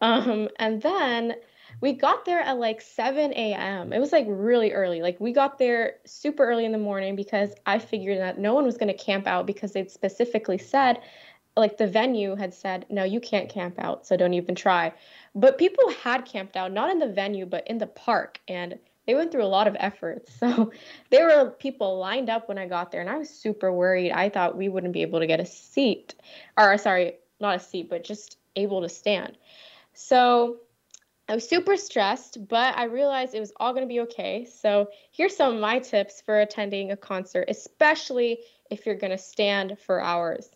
Um, 0.00 0.48
and 0.58 0.80
then 0.80 1.34
we 1.80 1.92
got 1.92 2.24
there 2.24 2.40
at 2.40 2.58
like 2.58 2.80
7 2.80 3.32
a.m. 3.32 3.92
It 3.92 3.98
was 3.98 4.12
like 4.12 4.26
really 4.28 4.72
early. 4.72 5.02
Like 5.02 5.20
we 5.20 5.32
got 5.32 5.58
there 5.58 5.94
super 6.04 6.44
early 6.44 6.64
in 6.64 6.72
the 6.72 6.78
morning 6.78 7.16
because 7.16 7.54
I 7.66 7.78
figured 7.78 8.18
that 8.18 8.38
no 8.38 8.54
one 8.54 8.64
was 8.64 8.76
going 8.76 8.88
to 8.88 9.04
camp 9.04 9.26
out 9.26 9.46
because 9.46 9.72
they'd 9.72 9.90
specifically 9.90 10.58
said 10.58 11.00
like 11.58 11.76
the 11.76 11.86
venue 11.86 12.36
had 12.36 12.54
said, 12.54 12.86
no, 12.88 13.04
you 13.04 13.20
can't 13.20 13.48
camp 13.48 13.74
out, 13.78 14.06
so 14.06 14.16
don't 14.16 14.34
even 14.34 14.54
try. 14.54 14.92
But 15.34 15.58
people 15.58 15.90
had 15.90 16.24
camped 16.24 16.56
out, 16.56 16.72
not 16.72 16.90
in 16.90 17.00
the 17.00 17.08
venue, 17.08 17.46
but 17.46 17.66
in 17.66 17.78
the 17.78 17.86
park. 17.86 18.40
And 18.48 18.78
they 19.06 19.14
went 19.14 19.32
through 19.32 19.44
a 19.44 19.46
lot 19.46 19.66
of 19.66 19.76
efforts. 19.78 20.32
So 20.38 20.72
there 21.10 21.26
were 21.26 21.50
people 21.50 21.98
lined 21.98 22.30
up 22.30 22.48
when 22.48 22.58
I 22.58 22.66
got 22.66 22.92
there, 22.92 23.00
and 23.00 23.10
I 23.10 23.18
was 23.18 23.28
super 23.28 23.72
worried. 23.72 24.12
I 24.12 24.28
thought 24.28 24.56
we 24.56 24.68
wouldn't 24.68 24.92
be 24.92 25.02
able 25.02 25.18
to 25.18 25.26
get 25.26 25.40
a 25.40 25.46
seat, 25.46 26.14
or 26.56 26.78
sorry, 26.78 27.14
not 27.40 27.56
a 27.56 27.60
seat, 27.60 27.90
but 27.90 28.04
just 28.04 28.38
able 28.54 28.82
to 28.82 28.88
stand. 28.88 29.36
So 29.94 30.58
I 31.28 31.34
was 31.34 31.46
super 31.46 31.76
stressed, 31.76 32.48
but 32.48 32.76
I 32.76 32.84
realized 32.84 33.34
it 33.34 33.40
was 33.40 33.52
all 33.56 33.74
going 33.74 33.86
to 33.86 33.92
be 33.92 34.00
okay. 34.00 34.46
So 34.46 34.88
here's 35.12 35.36
some 35.36 35.54
of 35.54 35.60
my 35.60 35.78
tips 35.78 36.22
for 36.22 36.40
attending 36.40 36.90
a 36.90 36.96
concert, 36.96 37.44
especially 37.48 38.38
if 38.70 38.86
you're 38.86 38.94
going 38.94 39.10
to 39.10 39.18
stand 39.18 39.78
for 39.78 40.00
hours. 40.00 40.50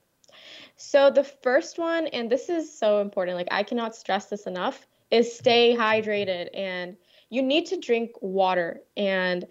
So 0.76 1.10
the 1.10 1.24
first 1.24 1.78
one, 1.78 2.06
and 2.06 2.30
this 2.30 2.48
is 2.48 2.76
so 2.76 3.02
important, 3.02 3.36
like 3.36 3.48
I 3.50 3.62
cannot 3.62 3.94
stress 3.94 4.26
this 4.26 4.46
enough, 4.46 4.86
is 5.10 5.36
stay 5.36 5.76
hydrated 5.76 6.48
and 6.54 6.96
you 7.28 7.42
need 7.42 7.66
to 7.66 7.78
drink 7.78 8.12
water. 8.22 8.80
And 8.96 9.46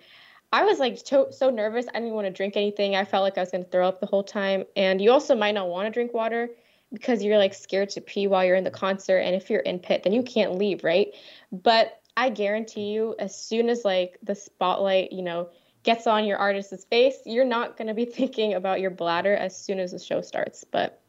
I 0.52 0.66
was 0.66 0.80
like 0.80 1.00
so, 1.06 1.28
so 1.30 1.52
nervous. 1.52 1.86
I 1.94 2.00
didn't 2.00 2.16
want 2.16 2.26
to 2.26 2.34
drink 2.34 2.58
anything. 2.58 2.96
I 2.96 3.06
felt 3.06 3.24
like 3.24 3.38
I 3.38 3.42
was 3.42 3.52
going 3.52 3.64
to 3.64 3.70
throw 3.70 3.88
up 3.88 4.00
the 4.00 4.08
whole 4.08 4.24
time. 4.24 4.66
And 4.76 5.00
you 5.00 5.12
also 5.12 5.36
might 5.36 5.54
not 5.54 5.70
want 5.70 5.86
to 5.86 5.92
drink 5.92 6.16
water 6.16 6.50
because 6.94 7.24
you're 7.24 7.38
like 7.38 7.54
scared 7.54 7.90
to 7.92 8.02
pee 8.02 8.28
while 8.28 8.44
you're 8.44 8.56
in 8.56 8.64
the 8.64 8.72
concert. 8.72 9.20
And 9.20 9.36
if 9.36 9.50
you're 9.50 9.62
in 9.62 9.80
pit, 9.80 10.04
then 10.04 10.14
you 10.14 10.24
can't 10.24 10.58
leave, 10.58 10.84
right? 10.84 11.10
But 11.52 12.00
I 12.18 12.30
guarantee 12.30 12.92
you, 12.92 13.16
as 13.18 13.40
soon 13.40 13.70
as 13.70 13.86
like 13.86 14.18
the 14.22 14.36
spotlight, 14.36 15.12
you 15.12 15.22
know, 15.22 15.50
gets 15.84 16.06
on 16.08 16.26
your 16.26 16.38
artist's 16.38 16.86
face, 16.86 17.18
you're 17.26 17.46
not 17.46 17.78
going 17.78 17.88
to 17.88 17.94
be 17.94 18.06
thinking 18.18 18.54
about 18.54 18.82
your 18.82 18.92
bladder 18.92 19.36
as 19.36 19.58
soon 19.58 19.80
as 19.80 19.92
the 19.92 20.00
show 20.00 20.22
starts. 20.22 20.64
But 20.64 21.02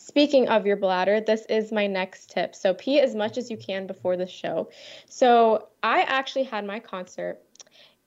Speaking 0.00 0.48
of 0.48 0.66
your 0.66 0.76
bladder, 0.76 1.20
this 1.20 1.44
is 1.50 1.70
my 1.70 1.86
next 1.86 2.30
tip. 2.30 2.54
So 2.54 2.72
pee 2.72 3.00
as 3.00 3.14
much 3.14 3.36
as 3.36 3.50
you 3.50 3.58
can 3.58 3.86
before 3.86 4.16
the 4.16 4.26
show. 4.26 4.70
So 5.06 5.68
I 5.82 6.00
actually 6.00 6.44
had 6.44 6.64
my 6.64 6.80
concert 6.80 7.38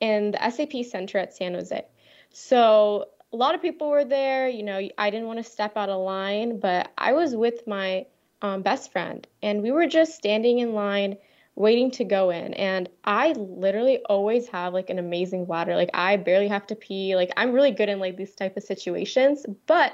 in 0.00 0.32
the 0.32 0.50
SAP 0.50 0.84
Center 0.90 1.18
at 1.18 1.34
San 1.34 1.54
Jose. 1.54 1.84
So 2.32 3.10
a 3.34 3.36
lot 3.36 3.56
of 3.56 3.60
people 3.60 3.90
were 3.90 4.04
there. 4.04 4.48
You 4.48 4.62
know, 4.62 4.88
I 4.96 5.10
didn't 5.10 5.26
want 5.26 5.38
to 5.40 5.42
step 5.42 5.76
out 5.76 5.88
of 5.88 6.00
line, 6.00 6.60
but 6.60 6.92
I 6.96 7.12
was 7.14 7.34
with 7.34 7.66
my 7.66 8.06
um, 8.42 8.62
best 8.62 8.92
friend, 8.92 9.26
and 9.42 9.60
we 9.60 9.72
were 9.72 9.88
just 9.88 10.14
standing 10.14 10.60
in 10.60 10.72
line 10.72 11.16
waiting 11.56 11.90
to 11.90 12.04
go 12.04 12.30
in. 12.30 12.54
And 12.54 12.88
I 13.04 13.32
literally 13.32 13.98
always 14.08 14.48
have 14.48 14.72
like 14.72 14.88
an 14.88 15.00
amazing 15.00 15.46
bladder. 15.46 15.74
Like 15.74 15.90
I 15.94 16.16
barely 16.16 16.48
have 16.48 16.66
to 16.68 16.76
pee. 16.76 17.16
Like 17.16 17.32
I'm 17.36 17.52
really 17.52 17.72
good 17.72 17.88
in 17.88 17.98
like 17.98 18.16
these 18.16 18.34
type 18.34 18.56
of 18.56 18.62
situations, 18.62 19.44
but 19.66 19.92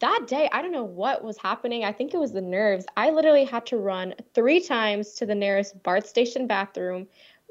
that 0.00 0.24
day, 0.26 0.48
I 0.50 0.62
don't 0.62 0.72
know 0.72 0.84
what 0.84 1.22
was 1.22 1.36
happening. 1.36 1.84
I 1.84 1.92
think 1.92 2.14
it 2.14 2.18
was 2.18 2.32
the 2.32 2.40
nerves. 2.40 2.86
I 2.96 3.10
literally 3.10 3.44
had 3.44 3.66
to 3.66 3.76
run 3.76 4.14
three 4.34 4.60
times 4.60 5.12
to 5.14 5.26
the 5.26 5.34
nearest 5.34 5.82
BART 5.82 6.06
station 6.06 6.46
bathroom. 6.46 7.06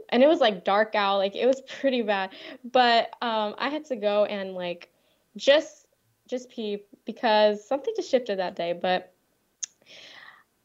And 0.09 0.23
it 0.23 0.27
was 0.27 0.39
like 0.39 0.63
dark 0.63 0.95
out, 0.95 1.17
like 1.17 1.35
it 1.35 1.45
was 1.45 1.61
pretty 1.79 2.01
bad. 2.01 2.31
But 2.63 3.09
um, 3.21 3.55
I 3.57 3.69
had 3.69 3.85
to 3.85 3.95
go 3.95 4.25
and 4.25 4.53
like 4.53 4.89
just 5.37 5.87
just 6.27 6.49
pee 6.49 6.83
because 7.05 7.67
something 7.67 7.93
just 7.95 8.09
shifted 8.09 8.39
that 8.39 8.55
day. 8.55 8.73
But 8.73 9.13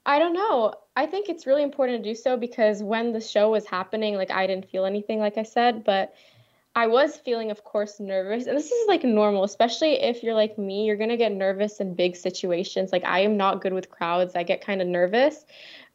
I 0.07 0.18
don't 0.18 0.35
know. 0.35 0.74
I 0.96 1.07
think 1.07 1.28
it's 1.28 1.46
really 1.46 1.62
important 1.62 2.02
to 2.02 2.11
do 2.11 2.14
so 2.14 2.37
because 2.37 2.83
when 2.83 3.12
the 3.12 3.20
show 3.20 3.50
was 3.50 3.66
happening, 3.66 4.16
like 4.16 4.30
I 4.30 4.46
didn't 4.46 4.68
feel 4.68 4.85
anything, 4.85 5.18
like 5.18 5.38
I 5.38 5.42
said, 5.42 5.83
but 5.85 6.14
I 6.76 6.88
was 6.88 7.16
feeling, 7.16 7.50
of 7.50 7.62
course, 7.62 8.00
nervous. 8.00 8.46
And 8.46 8.57
this 8.57 8.70
is 8.70 8.88
like 8.88 9.04
normal, 9.04 9.44
especially 9.44 10.02
if 10.02 10.22
you're 10.22 10.35
like 10.35 10.59
me, 10.59 10.85
you're 10.85 10.96
going 10.96 11.11
to 11.11 11.16
get 11.16 11.33
nervous 11.33 11.80
in 11.80 11.94
big 11.94 12.16
situations. 12.16 12.90
Like, 12.92 13.04
I 13.04 13.20
am 13.20 13.37
not 13.37 13.61
good 13.62 13.72
with 13.72 13.90
crowds, 13.90 14.35
I 14.35 14.42
get 14.42 14.61
kind 14.61 14.83
of 14.83 14.88
nervous. 14.88 15.46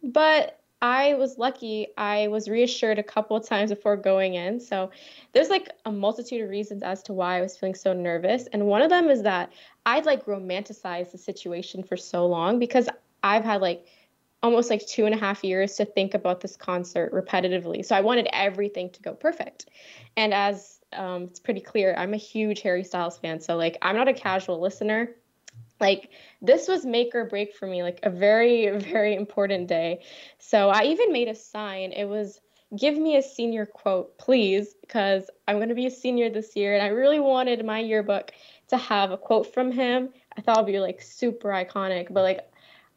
But 0.01 0.58
I 0.81 1.15
was 1.15 1.37
lucky. 1.37 1.87
I 1.97 2.27
was 2.29 2.47
reassured 2.47 2.99
a 2.99 3.03
couple 3.03 3.35
of 3.35 3.45
times 3.45 3.69
before 3.69 3.97
going 3.97 4.35
in. 4.35 4.59
So 4.59 4.91
there's 5.33 5.49
like 5.49 5.69
a 5.85 5.91
multitude 5.91 6.41
of 6.41 6.49
reasons 6.49 6.83
as 6.83 7.03
to 7.03 7.13
why 7.13 7.37
I 7.37 7.41
was 7.41 7.57
feeling 7.57 7.75
so 7.75 7.91
nervous. 7.91 8.47
And 8.53 8.65
one 8.65 8.81
of 8.81 8.89
them 8.89 9.09
is 9.09 9.23
that 9.23 9.51
I'd 9.85 10.05
like 10.05 10.25
romanticized 10.25 11.11
the 11.11 11.17
situation 11.17 11.83
for 11.83 11.97
so 11.97 12.25
long 12.27 12.59
because 12.59 12.87
I've 13.23 13.43
had 13.43 13.61
like 13.61 13.85
almost 14.41 14.69
like 14.69 14.85
two 14.87 15.05
and 15.05 15.13
a 15.13 15.17
half 15.17 15.43
years 15.43 15.75
to 15.75 15.85
think 15.85 16.13
about 16.13 16.39
this 16.39 16.55
concert 16.55 17.11
repetitively. 17.13 17.83
So 17.83 17.95
I 17.95 18.01
wanted 18.01 18.29
everything 18.31 18.89
to 18.91 19.01
go 19.01 19.13
perfect. 19.13 19.65
And 20.15 20.33
as 20.33 20.79
um, 20.93 21.23
it's 21.23 21.41
pretty 21.41 21.61
clear, 21.61 21.93
I'm 21.97 22.13
a 22.13 22.17
huge 22.17 22.61
Harry 22.61 22.85
Styles 22.85 23.17
fan. 23.17 23.41
So 23.41 23.57
like 23.57 23.77
I'm 23.81 23.97
not 23.97 24.07
a 24.07 24.13
casual 24.13 24.61
listener. 24.61 25.15
Like 25.79 26.09
this 26.41 26.67
was 26.67 26.85
make 26.85 27.15
or 27.15 27.25
break 27.25 27.55
for 27.55 27.67
me, 27.67 27.83
like 27.83 27.99
a 28.03 28.09
very, 28.09 28.69
very 28.77 29.15
important 29.15 29.67
day. 29.67 30.03
So 30.37 30.69
I 30.69 30.83
even 30.85 31.11
made 31.11 31.27
a 31.27 31.35
sign. 31.35 31.91
It 31.91 32.05
was 32.05 32.41
give 32.77 32.97
me 32.97 33.15
a 33.17 33.21
senior 33.21 33.65
quote, 33.65 34.17
please, 34.19 34.75
because 34.81 35.29
I'm 35.47 35.55
going 35.57 35.69
to 35.69 35.75
be 35.75 35.87
a 35.87 35.91
senior 35.91 36.29
this 36.29 36.55
year. 36.55 36.75
And 36.75 36.83
I 36.83 36.87
really 36.87 37.19
wanted 37.19 37.65
my 37.65 37.79
yearbook 37.79 38.31
to 38.67 38.77
have 38.77 39.09
a 39.09 39.17
quote 39.17 39.51
from 39.53 39.71
him. 39.71 40.09
I 40.37 40.41
thought 40.41 40.57
it'd 40.57 40.67
be 40.67 40.79
like 40.79 41.01
super 41.01 41.49
iconic, 41.49 42.13
but 42.13 42.21
like 42.21 42.49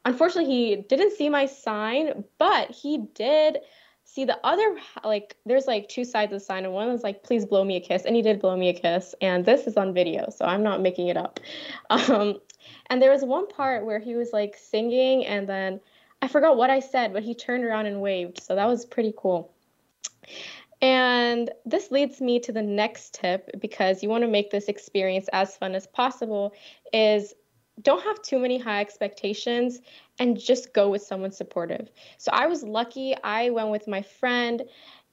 unfortunately 0.05 0.51
he 0.51 0.75
didn't 0.75 1.13
see 1.13 1.29
my 1.29 1.45
sign 1.45 2.23
but 2.37 2.69
he 2.71 3.05
did 3.13 3.59
see 4.05 4.25
the 4.25 4.37
other 4.45 4.77
like 5.03 5.35
there's 5.45 5.65
like 5.65 5.87
two 5.87 6.03
sides 6.03 6.31
of 6.31 6.39
the 6.39 6.45
sign 6.45 6.65
and 6.65 6.73
one 6.73 6.89
is 6.89 7.03
like 7.03 7.23
please 7.23 7.45
blow 7.45 7.63
me 7.63 7.77
a 7.77 7.79
kiss 7.79 8.05
and 8.05 8.15
he 8.15 8.21
did 8.21 8.39
blow 8.39 8.55
me 8.55 8.69
a 8.69 8.73
kiss 8.73 9.15
and 9.21 9.45
this 9.45 9.65
is 9.65 9.77
on 9.77 9.93
video 9.93 10.29
so 10.29 10.45
i'm 10.45 10.63
not 10.63 10.81
making 10.81 11.07
it 11.07 11.17
up. 11.17 11.39
Um, 11.89 12.39
and 12.89 13.01
there 13.01 13.11
was 13.11 13.23
one 13.23 13.47
part 13.47 13.85
where 13.85 13.99
he 13.99 14.15
was 14.15 14.31
like 14.33 14.57
singing 14.57 15.25
and 15.25 15.47
then 15.47 15.79
i 16.21 16.27
forgot 16.27 16.57
what 16.57 16.69
i 16.69 16.79
said 16.79 17.13
but 17.13 17.23
he 17.23 17.35
turned 17.35 17.63
around 17.63 17.85
and 17.85 18.01
waved 18.01 18.41
so 18.41 18.55
that 18.55 18.67
was 18.67 18.85
pretty 18.85 19.13
cool. 19.15 19.53
And 20.83 21.49
this 21.65 21.91
leads 21.91 22.19
me 22.19 22.41
to 22.41 22.51
the 22.51 22.61
next 22.61 23.13
tip 23.13 23.49
because 23.61 24.03
you 24.03 24.09
want 24.09 24.23
to 24.23 24.27
make 24.27 24.51
this 24.51 24.65
experience 24.65 25.29
as 25.31 25.55
fun 25.55 25.75
as 25.75 25.87
possible 25.87 26.53
is 26.91 27.33
don't 27.81 28.03
have 28.03 28.21
too 28.21 28.39
many 28.39 28.57
high 28.57 28.81
expectations 28.81 29.81
and 30.19 30.39
just 30.39 30.73
go 30.73 30.89
with 30.89 31.01
someone 31.01 31.31
supportive. 31.31 31.89
So 32.17 32.31
I 32.31 32.47
was 32.47 32.63
lucky. 32.63 33.15
I 33.23 33.49
went 33.49 33.69
with 33.69 33.87
my 33.87 34.01
friend 34.01 34.63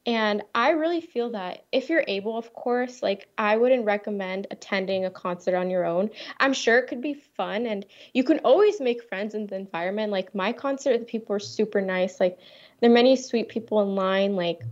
and 0.06 0.42
I 0.54 0.70
really 0.70 1.02
feel 1.02 1.30
that 1.30 1.64
if 1.72 1.90
you're 1.90 2.04
able, 2.08 2.36
of 2.36 2.54
course, 2.54 3.02
like 3.02 3.28
I 3.36 3.56
wouldn't 3.56 3.84
recommend 3.84 4.46
attending 4.50 5.04
a 5.04 5.10
concert 5.10 5.54
on 5.54 5.68
your 5.68 5.84
own. 5.84 6.10
I'm 6.38 6.54
sure 6.54 6.78
it 6.78 6.86
could 6.86 7.02
be 7.02 7.14
fun 7.14 7.66
and 7.66 7.84
you 8.14 8.24
can 8.24 8.38
always 8.40 8.80
make 8.80 9.02
friends 9.02 9.34
in 9.34 9.46
the 9.46 9.56
environment. 9.56 10.10
Like 10.10 10.34
my 10.34 10.52
concert, 10.52 10.98
the 10.98 11.04
people 11.04 11.34
were 11.34 11.40
super 11.40 11.82
nice. 11.82 12.18
Like 12.18 12.38
there 12.80 12.90
are 12.90 12.94
many 12.94 13.14
sweet 13.14 13.50
people 13.50 13.82
in 13.82 13.94
line. 13.94 14.36
Like 14.36 14.62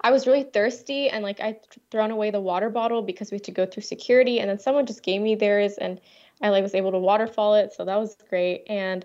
I 0.00 0.10
was 0.10 0.26
really 0.26 0.42
thirsty 0.42 1.08
and 1.08 1.22
like 1.22 1.40
I'd 1.40 1.60
thrown 1.90 2.10
away 2.10 2.30
the 2.30 2.40
water 2.40 2.68
bottle 2.68 3.02
because 3.02 3.30
we 3.30 3.36
had 3.36 3.44
to 3.44 3.52
go 3.52 3.64
through 3.64 3.84
security 3.84 4.40
and 4.40 4.50
then 4.50 4.58
someone 4.58 4.86
just 4.86 5.04
gave 5.04 5.20
me 5.20 5.36
theirs 5.36 5.78
and 5.78 6.00
I 6.42 6.50
like 6.50 6.62
was 6.62 6.74
able 6.74 6.92
to 6.92 6.98
waterfall 6.98 7.54
it, 7.54 7.72
so 7.72 7.84
that 7.84 7.98
was 7.98 8.16
great. 8.28 8.64
And 8.68 9.04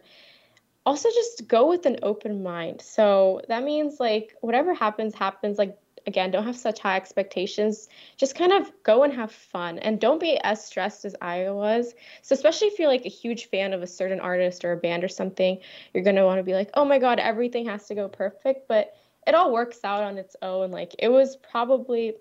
also 0.86 1.10
just 1.10 1.48
go 1.48 1.68
with 1.68 1.86
an 1.86 2.00
open 2.04 2.44
mind. 2.44 2.82
So 2.82 3.42
that 3.48 3.64
means 3.64 4.00
like 4.00 4.36
whatever 4.42 4.74
happens 4.74 5.14
happens 5.14 5.58
like 5.58 5.78
again, 6.08 6.32
don't 6.32 6.46
have 6.46 6.58
such 6.58 6.80
high 6.80 6.96
expectations. 6.96 7.88
Just 8.18 8.36
kind 8.36 8.52
of 8.52 8.72
go 8.84 9.04
and 9.04 9.14
have 9.14 9.32
fun 9.32 9.80
and 9.80 10.00
don't 10.00 10.20
be 10.20 10.38
as 10.44 10.66
stressed 10.66 11.06
as 11.06 11.16
I 11.22 11.50
was. 11.52 11.94
So, 12.22 12.34
especially 12.34 12.68
if 12.68 12.80
you're 12.80 12.88
like 12.88 13.06
a 13.06 13.10
huge 13.10 13.50
fan 13.50 13.74
of 13.74 13.82
a 13.82 13.88
certain 13.88 14.20
artist 14.20 14.66
or 14.66 14.72
a 14.72 14.78
band 14.78 15.04
or 15.04 15.08
something, 15.08 15.60
you're 15.94 16.04
going 16.04 16.16
to 16.16 16.26
want 16.26 16.40
to 16.40 16.44
be 16.44 16.54
like, 16.54 16.72
oh 16.74 16.86
my 16.86 17.00
God, 17.00 17.20
everything 17.20 17.66
has 17.68 17.88
to 17.88 17.96
go 17.96 18.08
perfect. 18.08 18.68
But 18.68 18.96
it 19.28 19.36
all 19.36 19.54
works 19.54 19.80
out 19.84 20.04
on 20.04 20.18
its 20.18 20.36
own. 20.42 20.72
Like, 20.72 20.96
it 21.00 21.10
was 21.10 21.36
probably 21.36 22.16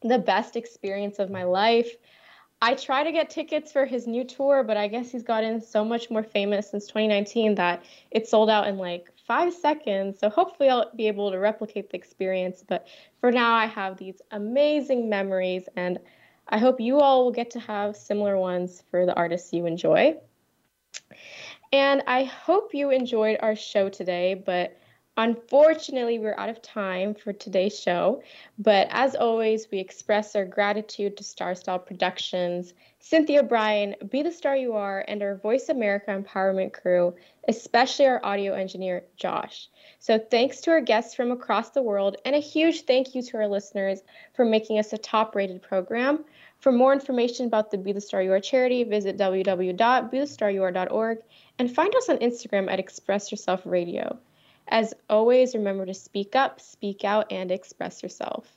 the 0.00 0.18
best 0.18 0.56
experience 0.56 1.18
of 1.18 1.30
my 1.30 1.44
life. 1.44 1.94
I 2.62 2.74
try 2.74 3.02
to 3.02 3.10
get 3.10 3.28
tickets 3.28 3.72
for 3.72 3.84
his 3.84 4.06
new 4.06 4.22
tour, 4.22 4.62
but 4.62 4.76
I 4.76 4.86
guess 4.86 5.10
he's 5.10 5.24
gotten 5.24 5.60
so 5.60 5.84
much 5.84 6.10
more 6.10 6.22
famous 6.22 6.70
since 6.70 6.86
2019 6.86 7.56
that 7.56 7.82
it 8.12 8.28
sold 8.28 8.48
out 8.48 8.68
in 8.68 8.78
like 8.78 9.10
five 9.26 9.52
seconds. 9.52 10.20
So 10.20 10.30
hopefully 10.30 10.68
I'll 10.68 10.94
be 10.94 11.08
able 11.08 11.32
to 11.32 11.38
replicate 11.38 11.90
the 11.90 11.96
experience. 11.96 12.62
But 12.64 12.86
for 13.20 13.32
now, 13.32 13.56
I 13.56 13.66
have 13.66 13.96
these 13.96 14.22
amazing 14.30 15.08
memories, 15.08 15.68
and 15.74 15.98
I 16.46 16.58
hope 16.58 16.80
you 16.80 17.00
all 17.00 17.24
will 17.24 17.32
get 17.32 17.50
to 17.50 17.58
have 17.58 17.96
similar 17.96 18.38
ones 18.38 18.84
for 18.92 19.06
the 19.06 19.14
artists 19.14 19.52
you 19.52 19.66
enjoy. 19.66 20.14
And 21.72 22.04
I 22.06 22.22
hope 22.22 22.74
you 22.74 22.90
enjoyed 22.90 23.38
our 23.40 23.56
show 23.56 23.88
today, 23.88 24.34
but 24.34 24.76
Unfortunately, 25.18 26.18
we're 26.18 26.38
out 26.38 26.48
of 26.48 26.62
time 26.62 27.14
for 27.14 27.34
today's 27.34 27.78
show, 27.78 28.22
but 28.58 28.88
as 28.90 29.14
always, 29.14 29.70
we 29.70 29.78
express 29.78 30.34
our 30.34 30.46
gratitude 30.46 31.18
to 31.18 31.22
Star 31.22 31.54
Style 31.54 31.78
Productions, 31.78 32.72
Cynthia 32.98 33.42
Brian, 33.42 33.94
Be 34.08 34.22
the 34.22 34.32
Star 34.32 34.56
You 34.56 34.72
Are, 34.72 35.04
and 35.06 35.22
our 35.22 35.34
Voice 35.34 35.68
America 35.68 36.18
Empowerment 36.18 36.72
crew, 36.72 37.14
especially 37.46 38.06
our 38.06 38.24
audio 38.24 38.54
engineer, 38.54 39.04
Josh. 39.18 39.68
So, 39.98 40.18
thanks 40.18 40.62
to 40.62 40.70
our 40.70 40.80
guests 40.80 41.14
from 41.14 41.30
across 41.30 41.68
the 41.68 41.82
world, 41.82 42.16
and 42.24 42.34
a 42.34 42.38
huge 42.38 42.86
thank 42.86 43.14
you 43.14 43.20
to 43.20 43.36
our 43.36 43.48
listeners 43.48 44.00
for 44.32 44.46
making 44.46 44.78
us 44.78 44.94
a 44.94 44.98
top 44.98 45.36
rated 45.36 45.60
program. 45.60 46.24
For 46.60 46.72
more 46.72 46.94
information 46.94 47.44
about 47.44 47.70
the 47.70 47.76
Be 47.76 47.92
the 47.92 48.00
Star 48.00 48.22
You 48.22 48.32
Are 48.32 48.40
charity, 48.40 48.82
visit 48.84 49.18
www.bethestaryouare.org 49.18 51.18
and 51.58 51.70
find 51.70 51.94
us 51.96 52.08
on 52.08 52.16
Instagram 52.16 52.72
at 52.72 52.78
Express 52.78 53.30
Yourself 53.30 53.60
Radio. 53.66 54.18
As 54.72 54.94
always, 55.10 55.54
remember 55.54 55.84
to 55.84 55.92
speak 55.92 56.34
up, 56.34 56.58
speak 56.58 57.04
out, 57.04 57.30
and 57.30 57.50
express 57.50 58.02
yourself. 58.02 58.56